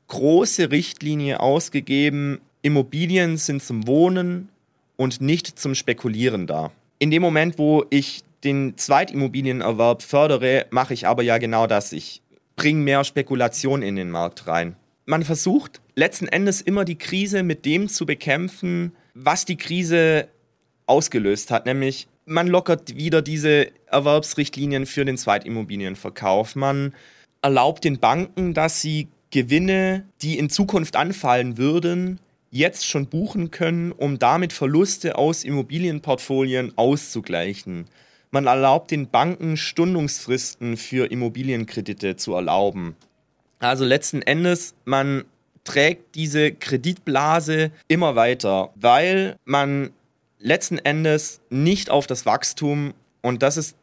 [0.07, 4.49] große Richtlinie ausgegeben, Immobilien sind zum Wohnen
[4.95, 6.71] und nicht zum Spekulieren da.
[6.99, 11.91] In dem Moment, wo ich den Zweitimmobilienerwerb fördere, mache ich aber ja genau das.
[11.93, 12.21] Ich
[12.55, 14.75] bringe mehr Spekulation in den Markt rein.
[15.05, 20.27] Man versucht letzten Endes immer die Krise mit dem zu bekämpfen, was die Krise
[20.85, 26.55] ausgelöst hat, nämlich man lockert wieder diese Erwerbsrichtlinien für den Zweitimmobilienverkauf.
[26.55, 26.93] Man
[27.41, 32.19] erlaubt den Banken, dass sie Gewinne, die in Zukunft anfallen würden,
[32.51, 37.85] jetzt schon buchen können, um damit Verluste aus Immobilienportfolien auszugleichen.
[38.29, 42.95] Man erlaubt den Banken Stundungsfristen für Immobilienkredite zu erlauben.
[43.57, 45.23] Also letzten Endes, man
[45.63, 49.89] trägt diese Kreditblase immer weiter, weil man
[50.37, 52.93] letzten Endes nicht auf das Wachstum,
[53.23, 53.75] und das ist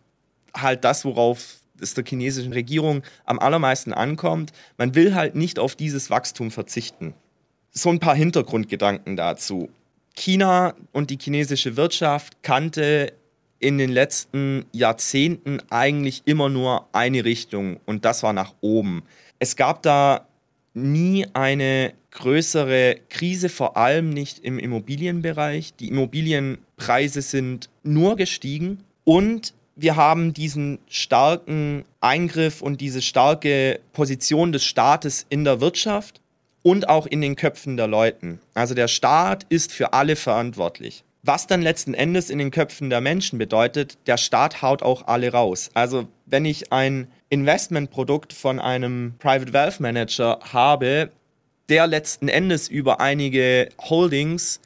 [0.55, 5.77] halt das, worauf es der chinesischen Regierung am allermeisten ankommt, man will halt nicht auf
[5.77, 7.15] dieses Wachstum verzichten.
[7.73, 9.69] So ein paar Hintergrundgedanken dazu.
[10.17, 13.13] China und die chinesische Wirtschaft kannte
[13.59, 19.03] in den letzten Jahrzehnten eigentlich immer nur eine Richtung und das war nach oben.
[19.39, 20.27] Es gab da
[20.75, 25.75] nie eine größere Krise, vor allem nicht im Immobilienbereich.
[25.75, 34.53] Die Immobilienpreise sind nur gestiegen und wir haben diesen starken Eingriff und diese starke Position
[34.53, 36.21] des Staates in der Wirtschaft
[36.63, 38.41] und auch in den Köpfen der Leuten.
[38.53, 41.03] Also der Staat ist für alle verantwortlich.
[41.23, 45.33] Was dann letzten Endes in den Köpfen der Menschen bedeutet, der Staat haut auch alle
[45.33, 45.71] raus.
[45.75, 51.11] Also wenn ich ein Investmentprodukt von einem Private Wealth Manager habe,
[51.69, 54.61] der letzten Endes über einige Holdings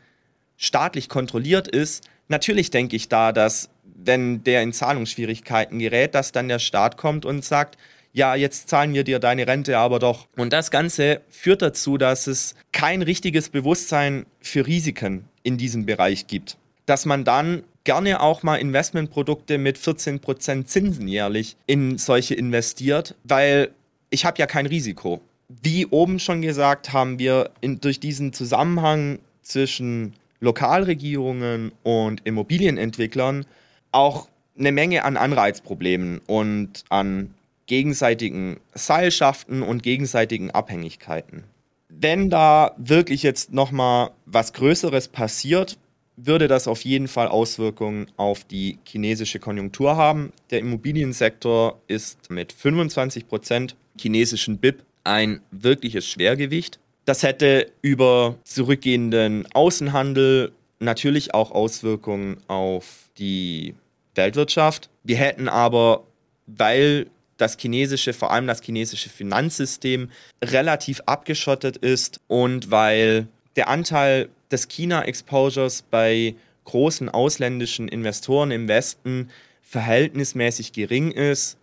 [0.57, 3.69] staatlich kontrolliert ist, natürlich denke ich da, dass
[4.07, 7.77] wenn der in Zahlungsschwierigkeiten gerät, dass dann der Staat kommt und sagt,
[8.13, 10.29] ja, jetzt zahlen wir dir deine Rente aber doch.
[10.37, 16.29] Und das Ganze führt dazu, dass es kein richtiges Bewusstsein für Risiken in diesem Bereich
[16.29, 16.57] gibt.
[16.87, 23.71] Dass man dann gerne auch mal Investmentprodukte mit 14% Zinsen jährlich in solche investiert, weil
[24.11, 25.21] ich habe ja kein Risiko.
[25.49, 33.45] Wie oben schon gesagt, haben wir in, durch diesen Zusammenhang zwischen Lokalregierungen und Immobilienentwicklern
[33.95, 34.29] auch
[34.59, 37.35] eine Menge an Anreizproblemen und an
[37.67, 41.45] gegenseitigen Seilschaften und gegenseitigen Abhängigkeiten.
[41.89, 45.79] Wenn da wirklich jetzt nochmal was Größeres passiert,
[46.17, 50.33] würde das auf jeden Fall Auswirkungen auf die chinesische Konjunktur haben.
[50.51, 56.79] Der Immobiliensektor ist mit 25 Prozent chinesischen BIP ein wirkliches Schwergewicht.
[57.05, 63.75] Das hätte über zurückgehenden Außenhandel natürlich auch Auswirkungen auf die
[64.15, 64.89] Weltwirtschaft.
[65.03, 66.05] Wir hätten aber,
[66.47, 70.11] weil das chinesische, vor allem das chinesische Finanzsystem
[70.43, 79.31] relativ abgeschottet ist und weil der Anteil des China-Exposures bei großen ausländischen Investoren im Westen
[79.63, 81.59] verhältnismäßig gering ist,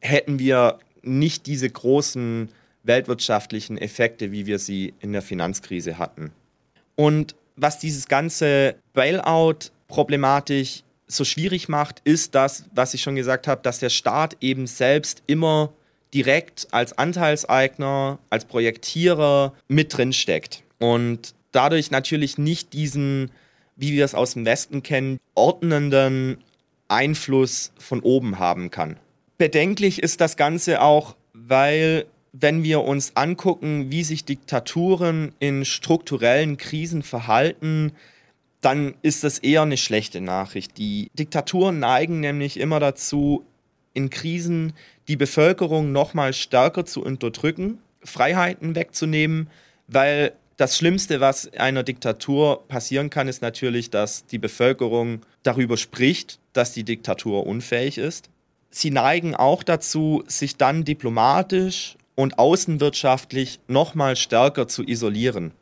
[0.00, 2.48] hätten wir nicht diese großen
[2.82, 6.32] weltwirtschaftlichen Effekte, wie wir sie in der Finanzkrise hatten.
[6.96, 10.82] Und was dieses ganze Bailout-Problematik
[11.16, 15.22] so schwierig macht, ist das, was ich schon gesagt habe, dass der Staat eben selbst
[15.26, 15.72] immer
[16.14, 20.62] direkt als Anteilseigner, als Projektierer mit drin steckt.
[20.78, 23.30] Und dadurch natürlich nicht diesen,
[23.76, 26.38] wie wir es aus dem Westen kennen, ordnenden
[26.88, 28.96] Einfluss von oben haben kann.
[29.38, 36.56] Bedenklich ist das Ganze auch, weil wenn wir uns angucken, wie sich Diktaturen in strukturellen
[36.56, 37.92] Krisen verhalten,
[38.62, 40.78] dann ist das eher eine schlechte Nachricht.
[40.78, 43.44] Die Diktaturen neigen nämlich immer dazu,
[43.92, 44.72] in Krisen
[45.08, 49.50] die Bevölkerung noch mal stärker zu unterdrücken, Freiheiten wegzunehmen,
[49.88, 56.38] weil das Schlimmste, was einer Diktatur passieren kann, ist natürlich, dass die Bevölkerung darüber spricht,
[56.52, 58.30] dass die Diktatur unfähig ist.
[58.70, 65.52] Sie neigen auch dazu, sich dann diplomatisch und außenwirtschaftlich noch mal stärker zu isolieren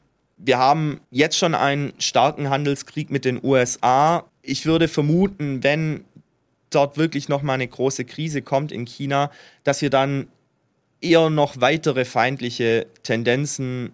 [0.44, 4.24] wir haben jetzt schon einen starken Handelskrieg mit den USA.
[4.42, 6.04] Ich würde vermuten, wenn
[6.70, 9.30] dort wirklich noch mal eine große Krise kommt in China,
[9.64, 10.28] dass wir dann
[11.00, 13.92] eher noch weitere feindliche Tendenzen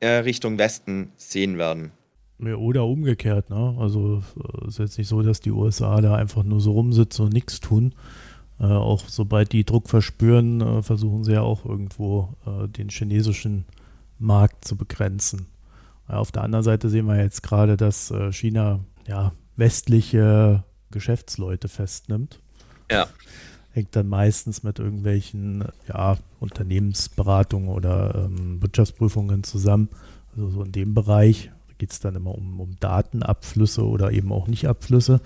[0.00, 1.92] äh, Richtung Westen sehen werden.
[2.40, 3.76] Oder umgekehrt, ne?
[3.80, 4.22] Also
[4.62, 7.58] es ist jetzt nicht so, dass die USA da einfach nur so rumsitzen und nichts
[7.60, 7.94] tun.
[8.60, 13.64] Äh, auch sobald die Druck verspüren, äh, versuchen sie ja auch irgendwo äh, den chinesischen
[14.18, 15.46] Markt zu begrenzen.
[16.08, 22.40] Auf der anderen Seite sehen wir jetzt gerade, dass äh, China ja, westliche Geschäftsleute festnimmt.
[22.90, 23.06] Ja.
[23.72, 29.90] Hängt dann meistens mit irgendwelchen ja, Unternehmensberatungen oder ähm, Wirtschaftsprüfungen zusammen.
[30.32, 34.48] Also so in dem Bereich geht es dann immer um, um Datenabflüsse oder eben auch
[34.48, 35.20] Nicht-Abflüsse.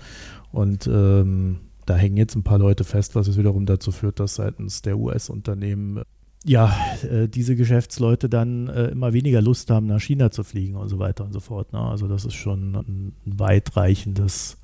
[0.51, 4.35] Und ähm, da hängen jetzt ein paar Leute fest, was es wiederum dazu führt, dass
[4.35, 6.03] seitens der US-Unternehmen
[6.45, 10.89] ja, äh, diese Geschäftsleute dann äh, immer weniger Lust haben, nach China zu fliegen und
[10.89, 11.71] so weiter und so fort.
[11.71, 11.79] Ne?
[11.79, 14.57] Also das ist schon ein, weitreichendes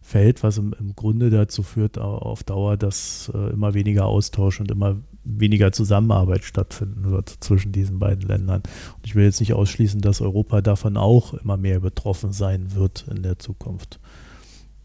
[0.00, 4.70] Feld, was im, im, Grunde dazu führt auf Dauer, dass äh, immer weniger Austausch und
[4.70, 8.62] immer weniger Zusammenarbeit stattfinden wird zwischen diesen beiden Ländern.
[8.96, 13.06] Und ich will jetzt nicht ausschließen, dass Europa davon auch immer mehr betroffen sein wird
[13.14, 14.00] in der Zukunft.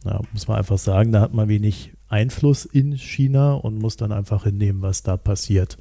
[0.03, 4.11] Ja, muss man einfach sagen, da hat man wenig Einfluss in China und muss dann
[4.11, 5.77] einfach hinnehmen, was da passiert.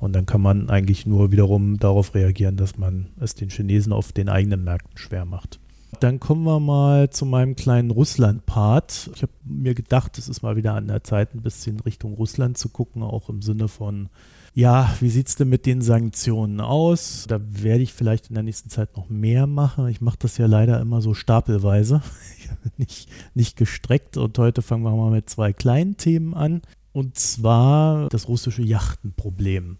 [0.00, 4.12] Und dann kann man eigentlich nur wiederum darauf reagieren, dass man es den Chinesen auf
[4.12, 5.60] den eigenen Märkten schwer macht.
[6.00, 9.10] Dann kommen wir mal zu meinem kleinen Russland-Part.
[9.14, 12.56] Ich habe mir gedacht, es ist mal wieder an der Zeit, ein bisschen Richtung Russland
[12.56, 14.08] zu gucken, auch im Sinne von,
[14.54, 17.26] ja, wie sieht es denn mit den Sanktionen aus?
[17.28, 19.88] Da werde ich vielleicht in der nächsten Zeit noch mehr machen.
[19.88, 22.02] Ich mache das ja leider immer so stapelweise,
[22.78, 24.16] nicht, nicht gestreckt.
[24.16, 26.62] Und heute fangen wir mal mit zwei kleinen Themen an.
[26.92, 29.78] Und zwar das russische Yachtenproblem.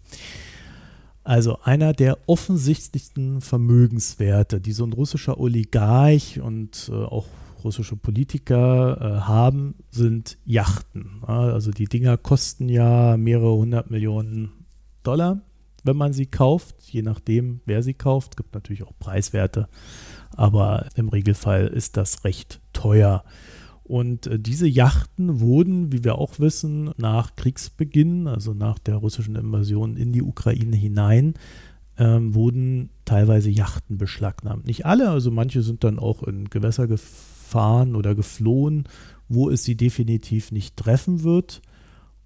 [1.23, 7.27] Also einer der offensichtlichsten Vermögenswerte, die so ein russischer Oligarch und äh, auch
[7.63, 11.23] russische Politiker äh, haben, sind Yachten.
[11.23, 14.51] Also die Dinger kosten ja mehrere hundert Millionen
[15.03, 15.41] Dollar,
[15.83, 18.33] wenn man sie kauft, je nachdem, wer sie kauft.
[18.33, 19.67] Es gibt natürlich auch Preiswerte,
[20.35, 23.23] aber im Regelfall ist das recht teuer.
[23.91, 29.35] Und äh, diese Yachten wurden, wie wir auch wissen, nach Kriegsbeginn, also nach der russischen
[29.35, 31.33] Invasion in die Ukraine hinein,
[31.97, 34.65] ähm, wurden teilweise Yachten beschlagnahmt.
[34.65, 38.85] Nicht alle, also manche sind dann auch in Gewässer gefahren oder geflohen,
[39.27, 41.61] wo es sie definitiv nicht treffen wird.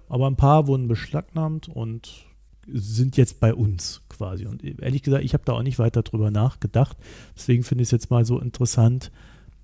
[0.08, 2.28] Aber ein paar wurden beschlagnahmt und
[2.68, 4.46] sind jetzt bei uns quasi.
[4.46, 6.96] Und ehrlich gesagt, ich habe da auch nicht weiter drüber nachgedacht.
[7.36, 9.12] Deswegen finde ich es jetzt mal so interessant,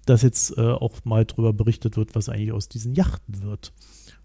[0.05, 3.73] dass jetzt äh, auch mal darüber berichtet wird, was eigentlich aus diesen Yachten wird.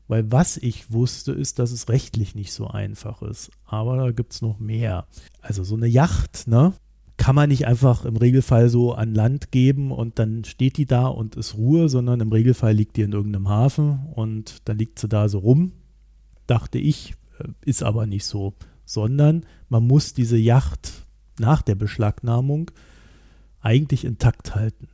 [0.09, 3.51] Weil was ich wusste, ist, dass es rechtlich nicht so einfach ist.
[3.65, 5.07] Aber da gibt es noch mehr.
[5.41, 6.73] Also so eine Yacht, ne?
[7.17, 11.07] Kann man nicht einfach im Regelfall so an Land geben und dann steht die da
[11.07, 15.09] und ist Ruhe, sondern im Regelfall liegt die in irgendeinem Hafen und dann liegt sie
[15.09, 15.73] da so rum.
[16.47, 18.55] Dachte ich, äh, ist aber nicht so.
[18.85, 21.07] Sondern man muss diese Yacht
[21.41, 22.71] nach der Beschlagnahmung
[23.61, 24.89] eigentlich intakt halten.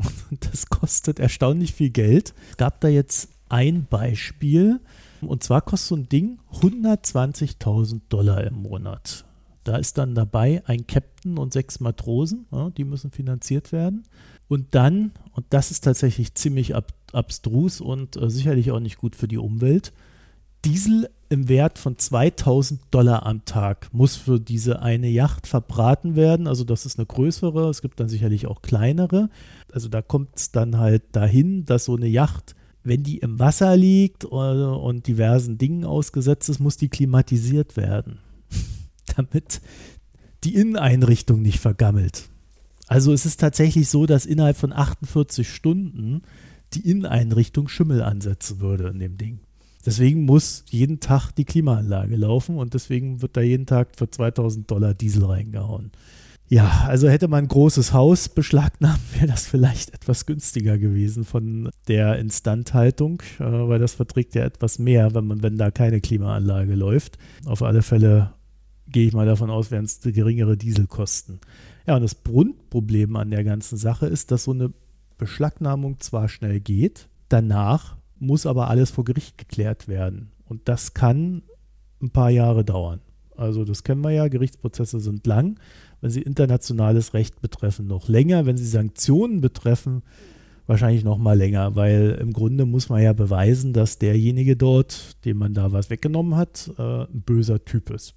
[0.40, 2.34] Das kostet erstaunlich viel Geld.
[2.50, 4.80] Es gab da jetzt ein Beispiel.
[5.20, 9.24] Und zwar kostet so ein Ding 120.000 Dollar im Monat.
[9.64, 14.04] Da ist dann dabei ein Captain und sechs Matrosen, ja, die müssen finanziert werden.
[14.48, 19.14] Und dann, und das ist tatsächlich ziemlich ab, abstrus und äh, sicherlich auch nicht gut
[19.14, 19.92] für die Umwelt,
[20.64, 26.46] Diesel im Wert von 2000 Dollar am Tag muss für diese eine Yacht verbraten werden.
[26.46, 29.30] Also das ist eine größere, es gibt dann sicherlich auch kleinere.
[29.72, 33.76] Also da kommt es dann halt dahin, dass so eine Yacht, wenn die im Wasser
[33.76, 38.18] liegt und diversen Dingen ausgesetzt ist, muss die klimatisiert werden,
[39.16, 39.60] damit
[40.42, 42.28] die Inneneinrichtung nicht vergammelt.
[42.88, 46.22] Also es ist tatsächlich so, dass innerhalb von 48 Stunden
[46.74, 49.40] die Inneneinrichtung Schimmel ansetzen würde in dem Ding.
[49.84, 54.70] Deswegen muss jeden Tag die Klimaanlage laufen und deswegen wird da jeden Tag für 2000
[54.70, 55.90] Dollar Diesel reingehauen.
[56.48, 61.70] Ja, also hätte man ein großes Haus beschlagnahmt, wäre das vielleicht etwas günstiger gewesen von
[61.86, 66.74] der Instandhaltung, äh, weil das verträgt ja etwas mehr, wenn man, wenn da keine Klimaanlage
[66.74, 67.18] läuft.
[67.46, 68.34] Auf alle Fälle
[68.88, 71.38] gehe ich mal davon aus, werden es geringere Dieselkosten.
[71.86, 74.72] Ja, und das Grundproblem an der ganzen Sache ist, dass so eine
[75.18, 80.30] Beschlagnahmung zwar schnell geht, danach muss aber alles vor Gericht geklärt werden.
[80.44, 81.42] Und das kann
[82.02, 83.00] ein paar Jahre dauern.
[83.36, 85.58] Also das kennen wir ja, Gerichtsprozesse sind lang.
[86.00, 88.46] Wenn sie internationales Recht betreffen, noch länger.
[88.46, 90.02] Wenn sie Sanktionen betreffen,
[90.66, 95.38] wahrscheinlich noch mal länger, weil im Grunde muss man ja beweisen, dass derjenige dort, dem
[95.38, 98.14] man da was weggenommen hat, äh, ein böser Typ ist.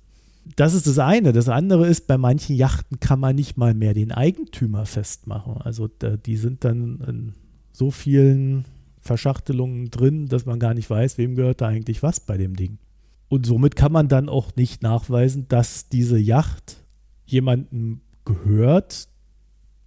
[0.56, 1.34] Das ist das eine.
[1.34, 5.58] Das andere ist, bei manchen Yachten kann man nicht mal mehr den Eigentümer festmachen.
[5.62, 7.34] Also die sind dann in
[7.72, 8.66] so vielen
[9.04, 12.80] Verschachtelungen drin, dass man gar nicht weiß, wem gehört da eigentlich was bei dem Ding.
[13.28, 16.78] Und somit kann man dann auch nicht nachweisen, dass diese Yacht
[17.26, 19.10] jemandem gehört,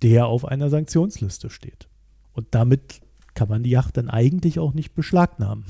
[0.02, 1.88] der auf einer Sanktionsliste steht.
[2.32, 3.00] Und damit
[3.34, 5.64] kann man die Yacht dann eigentlich auch nicht beschlagnahmen.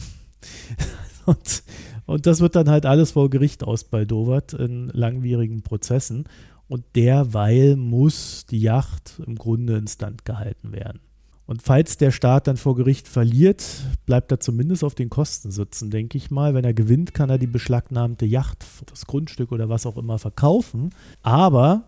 [1.27, 1.63] und,
[2.07, 6.25] und das wird dann halt alles vor Gericht ausbaldowert in langwierigen Prozessen.
[6.69, 11.01] Und derweil muss die Yacht im Grunde instand gehalten werden.
[11.47, 13.65] Und falls der Staat dann vor Gericht verliert,
[14.05, 16.55] bleibt er zumindest auf den Kosten sitzen, denke ich mal.
[16.55, 20.91] Wenn er gewinnt, kann er die beschlagnahmte Yacht, das Grundstück oder was auch immer verkaufen.
[21.23, 21.85] Aber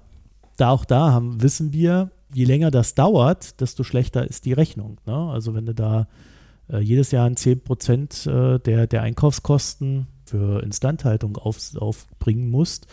[0.56, 4.98] da auch da haben, wissen wir, je länger das dauert, desto schlechter ist die Rechnung.
[5.06, 5.14] Ne?
[5.14, 6.06] Also wenn du da
[6.70, 12.86] äh, jedes Jahr 10 Prozent äh, der, der Einkaufskosten für Instandhaltung auf, aufbringen musst,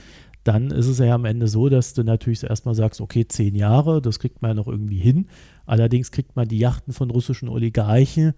[0.45, 3.99] dann ist es ja am Ende so, dass du natürlich erstmal sagst, okay, zehn Jahre,
[3.99, 5.27] das kriegt man ja noch irgendwie hin.
[5.65, 8.33] Allerdings kriegt man die Yachten von russischen Oligarchen,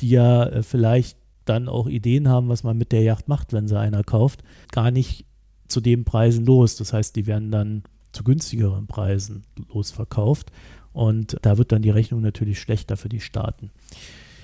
[0.00, 3.66] die ja äh, vielleicht dann auch Ideen haben, was man mit der Yacht macht, wenn
[3.66, 5.26] sie einer kauft, gar nicht
[5.66, 6.76] zu den Preisen los.
[6.76, 7.82] Das heißt, die werden dann
[8.12, 9.42] zu günstigeren Preisen
[9.72, 10.52] losverkauft
[10.92, 13.72] und da wird dann die Rechnung natürlich schlechter für die Staaten.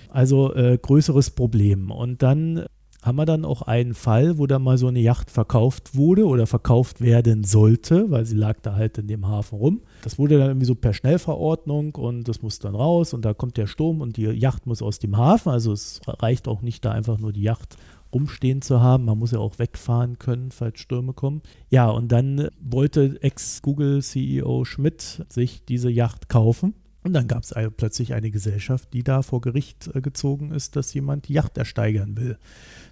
[0.09, 1.93] Also äh, größeres Problem.
[1.93, 2.65] Und dann
[3.05, 6.47] haben wir dann auch einen Fall, wo da mal so eine Yacht verkauft wurde oder
[6.47, 9.83] verkauft werden sollte, weil sie lag da halt in dem Hafen rum.
[10.03, 13.59] Das wurde dann irgendwie so per Schnellverordnung und das muss dann raus und da kommt
[13.59, 15.51] der Sturm und die Yacht muss aus dem Hafen.
[15.51, 17.77] Also es reicht auch nicht, da einfach nur die Yacht
[18.15, 19.05] rumstehen zu haben.
[19.05, 21.43] Man muss ja auch wegfahren können, falls Stürme kommen.
[21.69, 26.75] Ja, und dann wollte Ex-Google-CEO Schmidt sich diese Yacht kaufen
[27.05, 30.95] und dann gab es plötzlich eine Gesellschaft, die da vor Gericht äh, gezogen ist, dass
[30.95, 32.39] jemand die Yacht ersteigern will.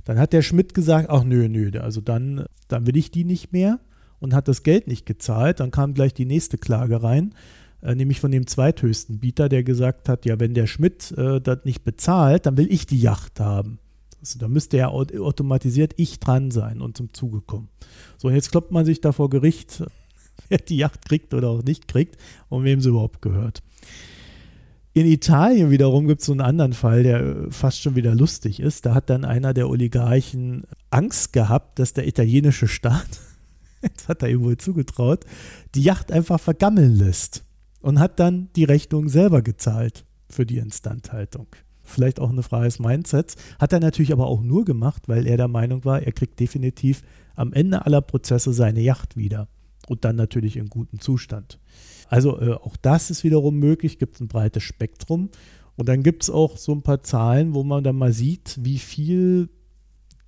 [0.05, 3.53] Dann hat der Schmidt gesagt, ach nö, nö, also dann, dann will ich die nicht
[3.53, 3.81] mehr
[4.21, 5.61] und hat das Geld nicht gezahlt.
[5.61, 7.35] Dann kam gleich die nächste Klage rein,
[7.81, 11.65] äh, nämlich von dem zweithöchsten Bieter, der gesagt hat, ja, wenn der Schmidt äh, das
[11.65, 13.79] nicht bezahlt, dann will ich die Yacht haben.
[14.21, 17.71] Also da müsste ja automatisiert ich dran sein und zum Zuge kommen.
[18.19, 19.83] So, und jetzt kloppt man sich da vor Gericht,
[20.51, 22.19] wer die Yacht kriegt oder auch nicht kriegt
[22.51, 23.63] und wem sie überhaupt gehört.
[24.95, 28.61] In Italien wiederum gibt es so einen anderen Fall, der äh, fast schon wieder lustig
[28.61, 28.85] ist.
[28.85, 33.21] Da hat dann einer der Oligarchen Angst gehabt, dass der italienische Staat,
[33.81, 35.25] das hat er ihm wohl zugetraut,
[35.75, 37.45] die Yacht einfach vergammeln lässt
[37.81, 41.47] und hat dann die Rechnung selber gezahlt für die Instandhaltung.
[41.83, 43.37] Vielleicht auch eine Frage des Mindsets.
[43.59, 47.03] Hat er natürlich aber auch nur gemacht, weil er der Meinung war, er kriegt definitiv
[47.35, 49.49] am Ende aller Prozesse seine Yacht wieder
[49.89, 51.59] und dann natürlich in gutem Zustand.
[52.09, 55.31] Also äh, auch das ist wiederum möglich, gibt es ein breites Spektrum.
[55.77, 58.79] Und dann gibt es auch so ein paar Zahlen, wo man dann mal sieht, wie
[58.79, 59.49] viel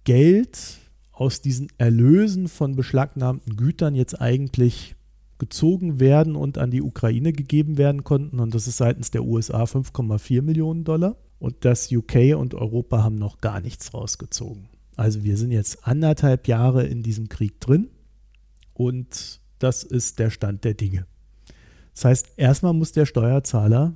[0.05, 0.79] Geld
[1.13, 4.97] aus diesen Erlösen von beschlagnahmten Gütern jetzt eigentlich
[5.39, 8.41] gezogen werden und an die Ukraine gegeben werden konnten.
[8.41, 11.17] Und das ist seitens der USA 5,4 Millionen Dollar.
[11.39, 14.69] Und das UK und Europa haben noch gar nichts rausgezogen.
[14.97, 17.89] Also wir sind jetzt anderthalb Jahre in diesem Krieg drin
[18.73, 21.07] und das ist der Stand der Dinge.
[21.95, 23.95] Das heißt, erstmal muss der Steuerzahler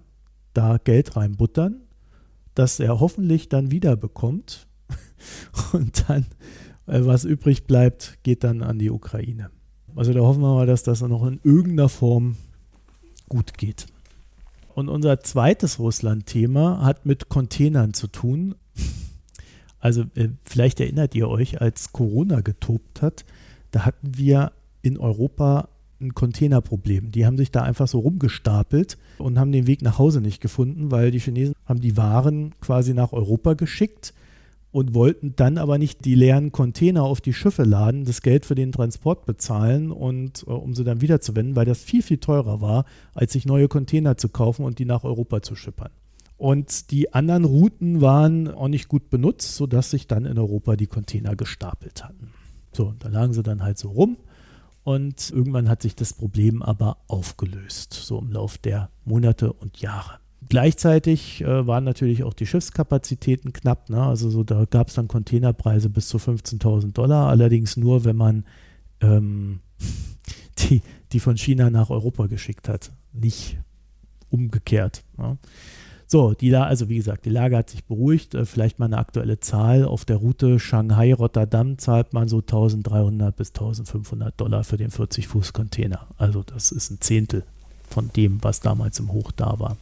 [0.54, 1.82] da Geld reinbuttern,
[2.54, 4.66] das er hoffentlich dann wieder bekommt.
[5.72, 6.24] Und dann,
[6.86, 9.50] äh, was übrig bleibt, geht dann an die Ukraine.
[9.94, 12.36] Also da hoffen wir mal, dass das noch in irgendeiner Form
[13.28, 13.86] gut geht.
[14.74, 18.54] Und unser zweites Russland-Thema hat mit Containern zu tun.
[19.80, 23.26] Also äh, vielleicht erinnert ihr euch, als Corona getobt hat,
[23.70, 24.52] da hatten wir
[24.82, 25.68] in Europa
[26.00, 27.10] ein Containerproblem.
[27.10, 30.90] Die haben sich da einfach so rumgestapelt und haben den Weg nach Hause nicht gefunden,
[30.90, 34.14] weil die Chinesen haben die Waren quasi nach Europa geschickt
[34.70, 38.54] und wollten dann aber nicht die leeren Container auf die Schiffe laden, das Geld für
[38.54, 42.84] den Transport bezahlen und äh, um sie dann wiederzuwenden, weil das viel, viel teurer war,
[43.14, 45.90] als sich neue Container zu kaufen und die nach Europa zu schippern.
[46.36, 50.86] Und die anderen Routen waren auch nicht gut benutzt, sodass sich dann in Europa die
[50.86, 52.30] Container gestapelt hatten.
[52.72, 54.18] So, da lagen sie dann halt so rum
[54.88, 60.18] und irgendwann hat sich das Problem aber aufgelöst, so im Lauf der Monate und Jahre.
[60.48, 63.90] Gleichzeitig äh, waren natürlich auch die Schiffskapazitäten knapp.
[63.90, 64.02] Ne?
[64.02, 68.46] Also so, da gab es dann Containerpreise bis zu 15.000 Dollar, allerdings nur, wenn man
[69.02, 69.60] ähm,
[70.58, 70.80] die,
[71.12, 73.58] die von China nach Europa geschickt hat, nicht
[74.30, 75.04] umgekehrt.
[75.18, 75.36] Ne?
[76.10, 78.34] So, die da, also wie gesagt, die Lage hat sich beruhigt.
[78.34, 79.84] Äh, vielleicht mal eine aktuelle Zahl.
[79.84, 86.08] Auf der Route Shanghai-Rotterdam zahlt man so 1300 bis 1500 Dollar für den 40-Fuß-Container.
[86.16, 87.44] Also das ist ein Zehntel
[87.90, 89.76] von dem, was damals im Hoch da war.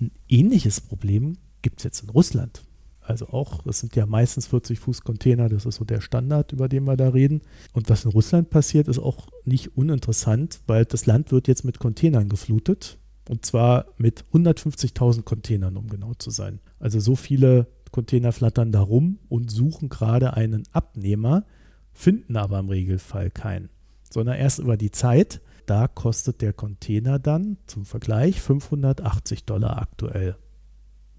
[0.00, 2.62] Ein ähnliches Problem gibt es jetzt in Russland.
[3.00, 6.68] Also auch, das sind ja meistens 40 Fuß Container, das ist so der Standard, über
[6.68, 7.42] den wir da reden.
[7.72, 11.78] Und was in Russland passiert, ist auch nicht uninteressant, weil das Land wird jetzt mit
[11.78, 12.97] Containern geflutet.
[13.28, 16.60] Und zwar mit 150.000 Containern, um genau zu sein.
[16.80, 21.44] Also so viele Container flattern da rum und suchen gerade einen Abnehmer,
[21.92, 23.68] finden aber im Regelfall keinen.
[24.10, 30.36] Sondern erst über die Zeit, da kostet der Container dann zum Vergleich 580 Dollar aktuell.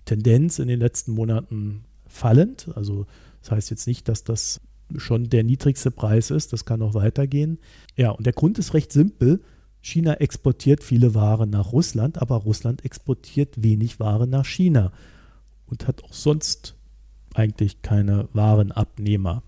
[0.05, 2.71] Tendenz in den letzten Monaten fallend.
[2.73, 3.05] Also
[3.41, 4.61] das heißt jetzt nicht, dass das
[4.97, 6.53] schon der niedrigste Preis ist.
[6.53, 7.59] Das kann auch weitergehen.
[7.95, 9.41] Ja, und der Grund ist recht simpel.
[9.81, 14.91] China exportiert viele Waren nach Russland, aber Russland exportiert wenig Waren nach China
[15.67, 16.75] und hat auch sonst
[17.33, 19.43] eigentlich keine Warenabnehmer.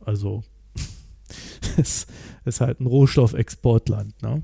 [0.00, 0.42] Also
[1.76, 2.06] es
[2.44, 4.20] ist halt ein Rohstoffexportland.
[4.22, 4.42] Ne?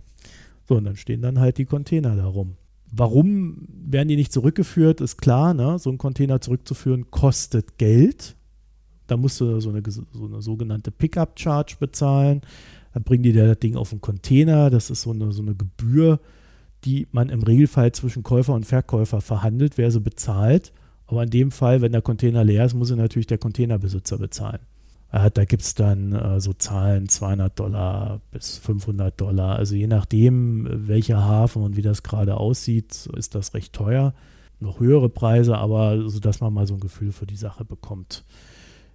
[0.68, 2.57] So, und dann stehen dann halt die Container darum.
[2.91, 5.53] Warum werden die nicht zurückgeführt, ist klar.
[5.55, 5.78] Ne?
[5.78, 8.37] So ein Container zurückzuführen kostet Geld.
[9.07, 12.43] Da musst du so eine, so eine sogenannte Pickup-Charge bezahlen.
[12.95, 14.70] Dann bringen die das Ding auf den Container.
[14.70, 16.20] Das ist so eine, so eine Gebühr,
[16.84, 20.72] die man im Regelfall zwischen Käufer und Verkäufer verhandelt, wer sie bezahlt.
[21.07, 24.61] Aber in dem Fall, wenn der Container leer ist, muss sie natürlich der Containerbesitzer bezahlen.
[25.11, 29.57] Da gibt es dann äh, so Zahlen 200 Dollar bis 500 Dollar.
[29.57, 34.12] Also je nachdem, welcher Hafen und wie das gerade aussieht, ist das recht teuer.
[34.59, 38.24] Noch höhere Preise, aber so dass man mal so ein Gefühl für die Sache bekommt.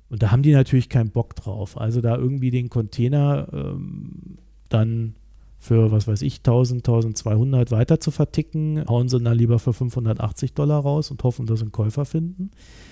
[0.09, 1.77] Und da haben die natürlich keinen Bock drauf.
[1.77, 4.37] Also da irgendwie den Container ähm,
[4.69, 5.15] dann
[5.59, 10.53] für, was weiß ich, 1000, 1200 weiter zu verticken, hauen sie dann lieber für 580
[10.53, 12.51] Dollar raus und hoffen, dass sie einen Käufer finden.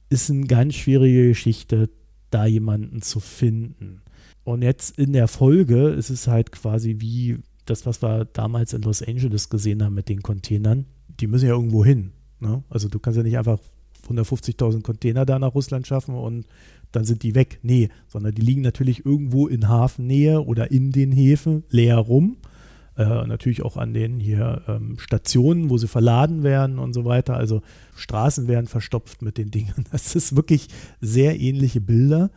[0.09, 1.89] Ist eine ganz schwierige Geschichte
[2.30, 4.01] da jemanden zu finden.
[4.43, 8.82] Und jetzt in der Folge ist es halt quasi wie das, was wir damals in
[8.82, 10.86] Los Angeles gesehen haben mit den Containern.
[11.20, 12.11] Die müssen ja irgendwo hin.
[12.39, 12.63] Ne?
[12.70, 13.59] Also du kannst ja nicht einfach
[14.09, 16.45] 150.000 Container da nach Russland schaffen und
[16.91, 17.59] dann sind die weg.
[17.61, 22.38] Nee, sondern die liegen natürlich irgendwo in Hafennähe oder in den Häfen leer rum.
[22.97, 27.38] Äh, natürlich auch an den hier ähm, Stationen, wo sie verladen werden und so weiter.
[27.38, 27.61] Also
[27.95, 29.85] Straßen werden verstopft mit den Dingen.
[29.91, 30.67] Das ist wirklich
[30.99, 32.31] sehr ähnliche Bilder.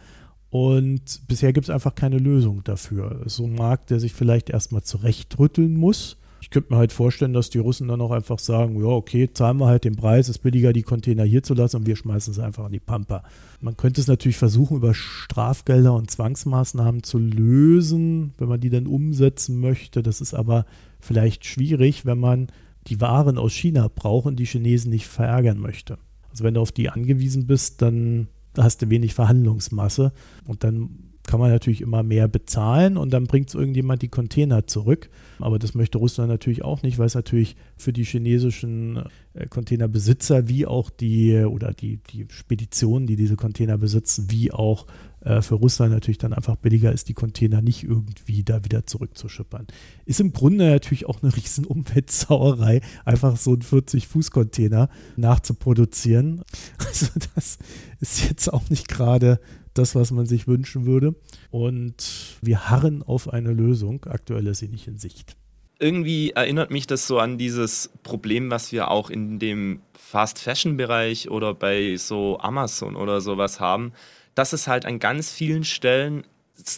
[0.51, 3.23] Und bisher gibt es einfach keine Lösung dafür.
[3.27, 7.51] So ein Markt, der sich vielleicht erstmal zurechtrütteln muss ich könnte mir halt vorstellen, dass
[7.51, 10.73] die Russen dann auch einfach sagen, ja, okay, zahlen wir halt den Preis, ist billiger,
[10.73, 13.23] die Container hier zu lassen und wir schmeißen es einfach an die Pampa.
[13.61, 18.87] Man könnte es natürlich versuchen, über Strafgelder und Zwangsmaßnahmen zu lösen, wenn man die dann
[18.87, 20.03] umsetzen möchte.
[20.03, 20.65] Das ist aber
[20.99, 22.49] vielleicht schwierig, wenn man
[22.87, 25.99] die Waren aus China braucht und die Chinesen nicht verärgern möchte.
[26.31, 30.13] Also wenn du auf die angewiesen bist, dann hast du wenig Verhandlungsmasse
[30.47, 34.67] und dann kann man natürlich immer mehr bezahlen und dann bringt es irgendjemand die Container
[34.67, 35.11] zurück.
[35.39, 39.05] Aber das möchte Russland natürlich auch nicht, weil es natürlich für die chinesischen
[39.35, 44.89] äh, Containerbesitzer wie auch die oder die, die Speditionen, die diese Container besitzen, wie auch
[45.21, 49.69] äh, für Russland natürlich dann einfach billiger ist, die Container nicht irgendwie da wieder zurückzuschippern.
[50.07, 56.43] Ist im Grunde natürlich auch eine riesen Umweltsauerei, einfach so einen 40-Fuß-Container nachzuproduzieren.
[56.79, 57.07] Also
[57.37, 57.59] das
[58.01, 59.39] ist jetzt auch nicht gerade
[59.75, 61.15] das, was man sich wünschen würde.
[61.51, 64.05] Und wir harren auf eine Lösung.
[64.07, 65.37] Aktuell ist sie nicht in Sicht.
[65.79, 71.55] Irgendwie erinnert mich das so an dieses Problem, was wir auch in dem Fast-Fashion-Bereich oder
[71.55, 73.93] bei so Amazon oder sowas haben,
[74.35, 76.25] dass es halt an ganz vielen Stellen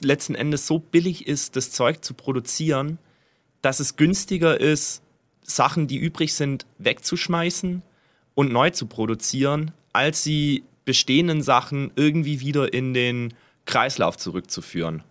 [0.02, 2.98] letzten Endes so billig ist, das Zeug zu produzieren,
[3.60, 5.02] dass es günstiger ist,
[5.42, 7.82] Sachen, die übrig sind, wegzuschmeißen
[8.34, 15.02] und neu zu produzieren, als sie bestehenden Sachen irgendwie wieder in den Kreislauf zurückzuführen.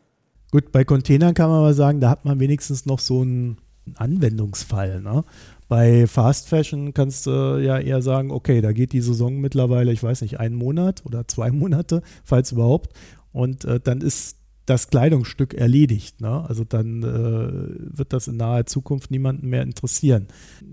[0.52, 3.58] Gut, bei Containern kann man aber sagen, da hat man wenigstens noch so einen
[3.96, 5.02] Anwendungsfall.
[5.02, 5.24] Ne?
[5.70, 10.04] Bei Fast Fashion kannst du ja eher sagen, okay, da geht die Saison mittlerweile, ich
[10.04, 12.94] weiß nicht, einen Monat oder zwei Monate, falls überhaupt.
[13.32, 16.22] Und äh, dann ist das Kleidungsstück erledigt.
[16.22, 16.46] Ne?
[16.48, 20.28] Also dann äh, wird das in naher Zukunft niemanden mehr interessieren.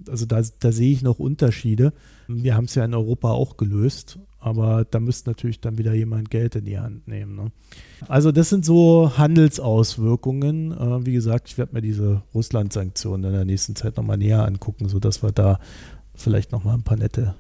[0.09, 1.93] Also da, da sehe ich noch Unterschiede.
[2.27, 4.19] Wir haben es ja in Europa auch gelöst.
[4.41, 7.35] Aber da müsste natürlich dann wieder jemand Geld in die Hand nehmen.
[7.35, 7.53] Ne?
[8.07, 10.73] Also das sind so Handelsauswirkungen.
[10.73, 14.89] Äh, wie gesagt, ich werde mir diese Russland-Sanktionen in der nächsten Zeit nochmal näher angucken,
[14.89, 15.59] sodass wir da
[16.15, 17.35] vielleicht nochmal ein paar nette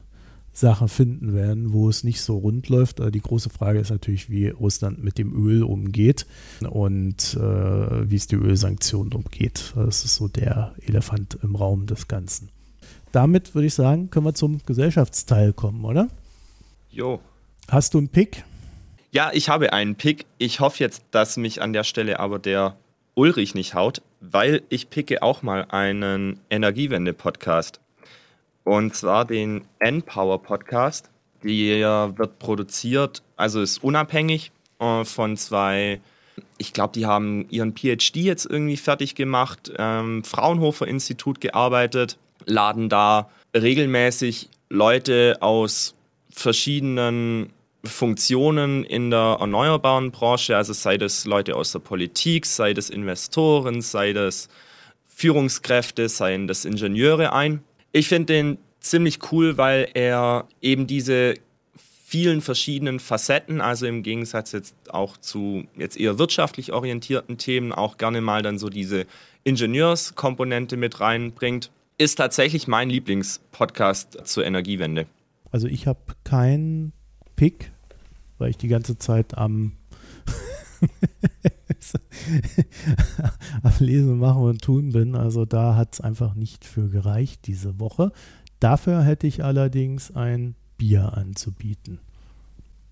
[0.58, 3.00] Sachen finden werden, wo es nicht so rund läuft.
[3.14, 6.26] Die große Frage ist natürlich, wie Russland mit dem Öl umgeht
[6.68, 9.72] und äh, wie es die Ölsanktionen umgeht.
[9.76, 12.48] Das ist so der Elefant im Raum des Ganzen.
[13.12, 16.08] Damit würde ich sagen, können wir zum Gesellschaftsteil kommen, oder?
[16.90, 17.20] Jo.
[17.70, 18.44] Hast du einen Pick?
[19.10, 20.26] Ja, ich habe einen Pick.
[20.38, 22.76] Ich hoffe jetzt, dass mich an der Stelle aber der
[23.14, 27.80] Ulrich nicht haut, weil ich picke auch mal einen Energiewende-Podcast.
[28.64, 31.10] Und zwar den N-Power Podcast.
[31.42, 36.00] Der wird produziert, also ist unabhängig äh, von zwei,
[36.56, 42.88] ich glaube, die haben ihren PhD jetzt irgendwie fertig gemacht, ähm, Fraunhofer Institut gearbeitet, laden
[42.88, 45.94] da regelmäßig Leute aus
[46.38, 47.50] verschiedenen
[47.84, 53.82] Funktionen in der erneuerbaren Branche, also sei das Leute aus der Politik, sei das Investoren,
[53.82, 54.48] sei das
[55.08, 57.62] Führungskräfte, seien das Ingenieure ein.
[57.92, 61.34] Ich finde den ziemlich cool, weil er eben diese
[62.04, 67.98] vielen verschiedenen Facetten, also im Gegensatz jetzt auch zu jetzt eher wirtschaftlich orientierten Themen auch
[67.98, 69.06] gerne mal dann so diese
[69.44, 75.06] Ingenieurskomponente mit reinbringt, ist tatsächlich mein Lieblingspodcast zur Energiewende.
[75.50, 76.92] Also ich habe keinen
[77.36, 77.72] Pick,
[78.38, 79.72] weil ich die ganze Zeit am
[83.62, 85.14] am Lesen, Machen und Tun bin.
[85.14, 88.12] Also da hat es einfach nicht für gereicht diese Woche.
[88.60, 92.00] Dafür hätte ich allerdings ein Bier anzubieten.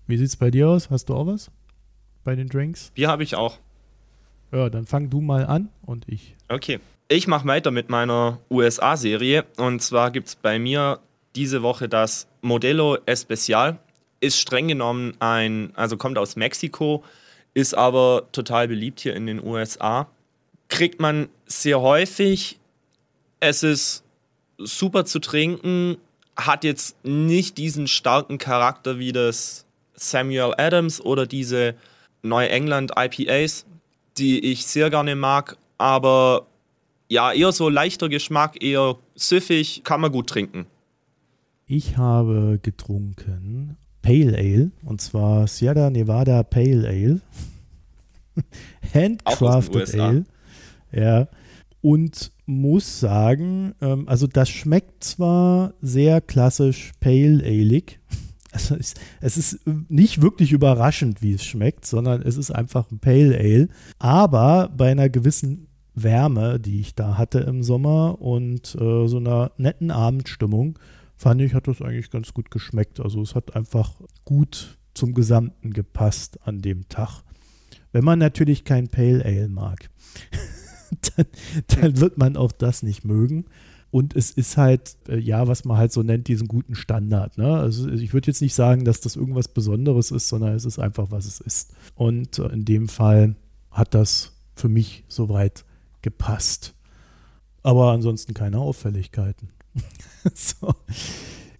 [0.07, 0.89] Wie sieht es bei dir aus?
[0.89, 1.51] Hast du auch was
[2.23, 2.91] bei den Drinks?
[2.93, 3.57] Bier habe ich auch.
[4.51, 6.35] Ja, dann fang du mal an und ich.
[6.47, 6.79] Okay.
[7.09, 9.45] Ich mache weiter mit meiner USA-Serie.
[9.57, 10.99] Und zwar gibt es bei mir
[11.37, 13.77] diese Woche das Modelo Especial.
[14.19, 17.03] Ist streng genommen ein, also kommt aus Mexiko,
[17.53, 20.07] ist aber total beliebt hier in den USA.
[20.69, 22.59] Kriegt man sehr häufig.
[23.39, 24.03] Es ist
[24.57, 25.97] super zu trinken,
[26.35, 31.75] hat jetzt nicht diesen starken Charakter wie das Samuel Adams oder diese
[32.23, 33.65] Neuengland IPAs,
[34.17, 36.47] die ich sehr gerne mag, aber
[37.09, 40.65] ja, eher so leichter Geschmack, eher süffig, kann man gut trinken.
[41.69, 47.21] Ich habe getrunken Pale Ale und zwar Sierra Nevada Pale Ale.
[48.93, 50.25] Handcrafted Ale.
[50.93, 51.27] Ja.
[51.81, 57.99] Und muss sagen, ähm, also das schmeckt zwar sehr klassisch Pale Ale-ig.
[58.53, 59.59] Also es, es, ist
[59.89, 63.67] nicht wirklich überraschend, wie es schmeckt, sondern es ist einfach ein Pale Ale.
[63.99, 69.51] Aber bei einer gewissen Wärme, die ich da hatte im Sommer und äh, so einer
[69.57, 70.79] netten Abendstimmung,
[71.17, 72.99] fand ich, hat das eigentlich ganz gut geschmeckt.
[72.99, 77.23] Also es hat einfach gut zum Gesamten gepasst an dem Tag.
[77.91, 79.89] Wenn man natürlich kein Pale Ale mag,
[81.15, 81.25] dann,
[81.67, 83.45] dann, wird man auch das nicht mögen.
[83.89, 87.37] Und es ist halt, äh, ja, was man halt so nennt, diesen guten Standard.
[87.37, 87.57] Ne?
[87.57, 91.09] Also ich würde jetzt nicht sagen, dass das irgendwas Besonderes ist, sondern es ist einfach,
[91.09, 91.73] was es ist.
[91.95, 93.35] Und äh, in dem Fall
[93.71, 95.63] hat das für mich soweit
[96.01, 96.75] gepasst.
[97.63, 99.49] Aber ansonsten keine Auffälligkeiten.
[100.35, 100.73] so.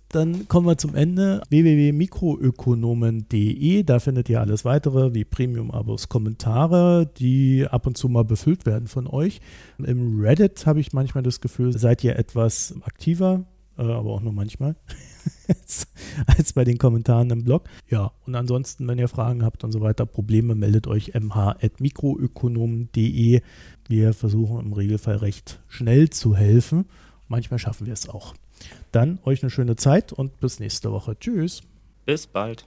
[0.09, 1.41] Dann kommen wir zum Ende.
[1.49, 3.83] www.mikroökonomen.de.
[3.83, 8.87] Da findet ihr alles weitere wie Premium-Abos, Kommentare, die ab und zu mal befüllt werden
[8.87, 9.41] von euch.
[9.77, 13.43] Im Reddit habe ich manchmal das Gefühl, seid ihr etwas aktiver,
[13.77, 14.77] äh, aber auch nur manchmal,
[16.25, 17.67] als bei den Kommentaren im Blog.
[17.89, 23.41] Ja, und ansonsten, wenn ihr Fragen habt und so weiter, Probleme, meldet euch mh.mikroökonomen.de.
[23.89, 26.85] Wir versuchen im Regelfall recht schnell zu helfen.
[27.27, 28.33] Manchmal schaffen wir es auch.
[28.91, 31.17] Dann euch eine schöne Zeit und bis nächste Woche.
[31.19, 31.61] Tschüss.
[32.05, 32.65] Bis bald.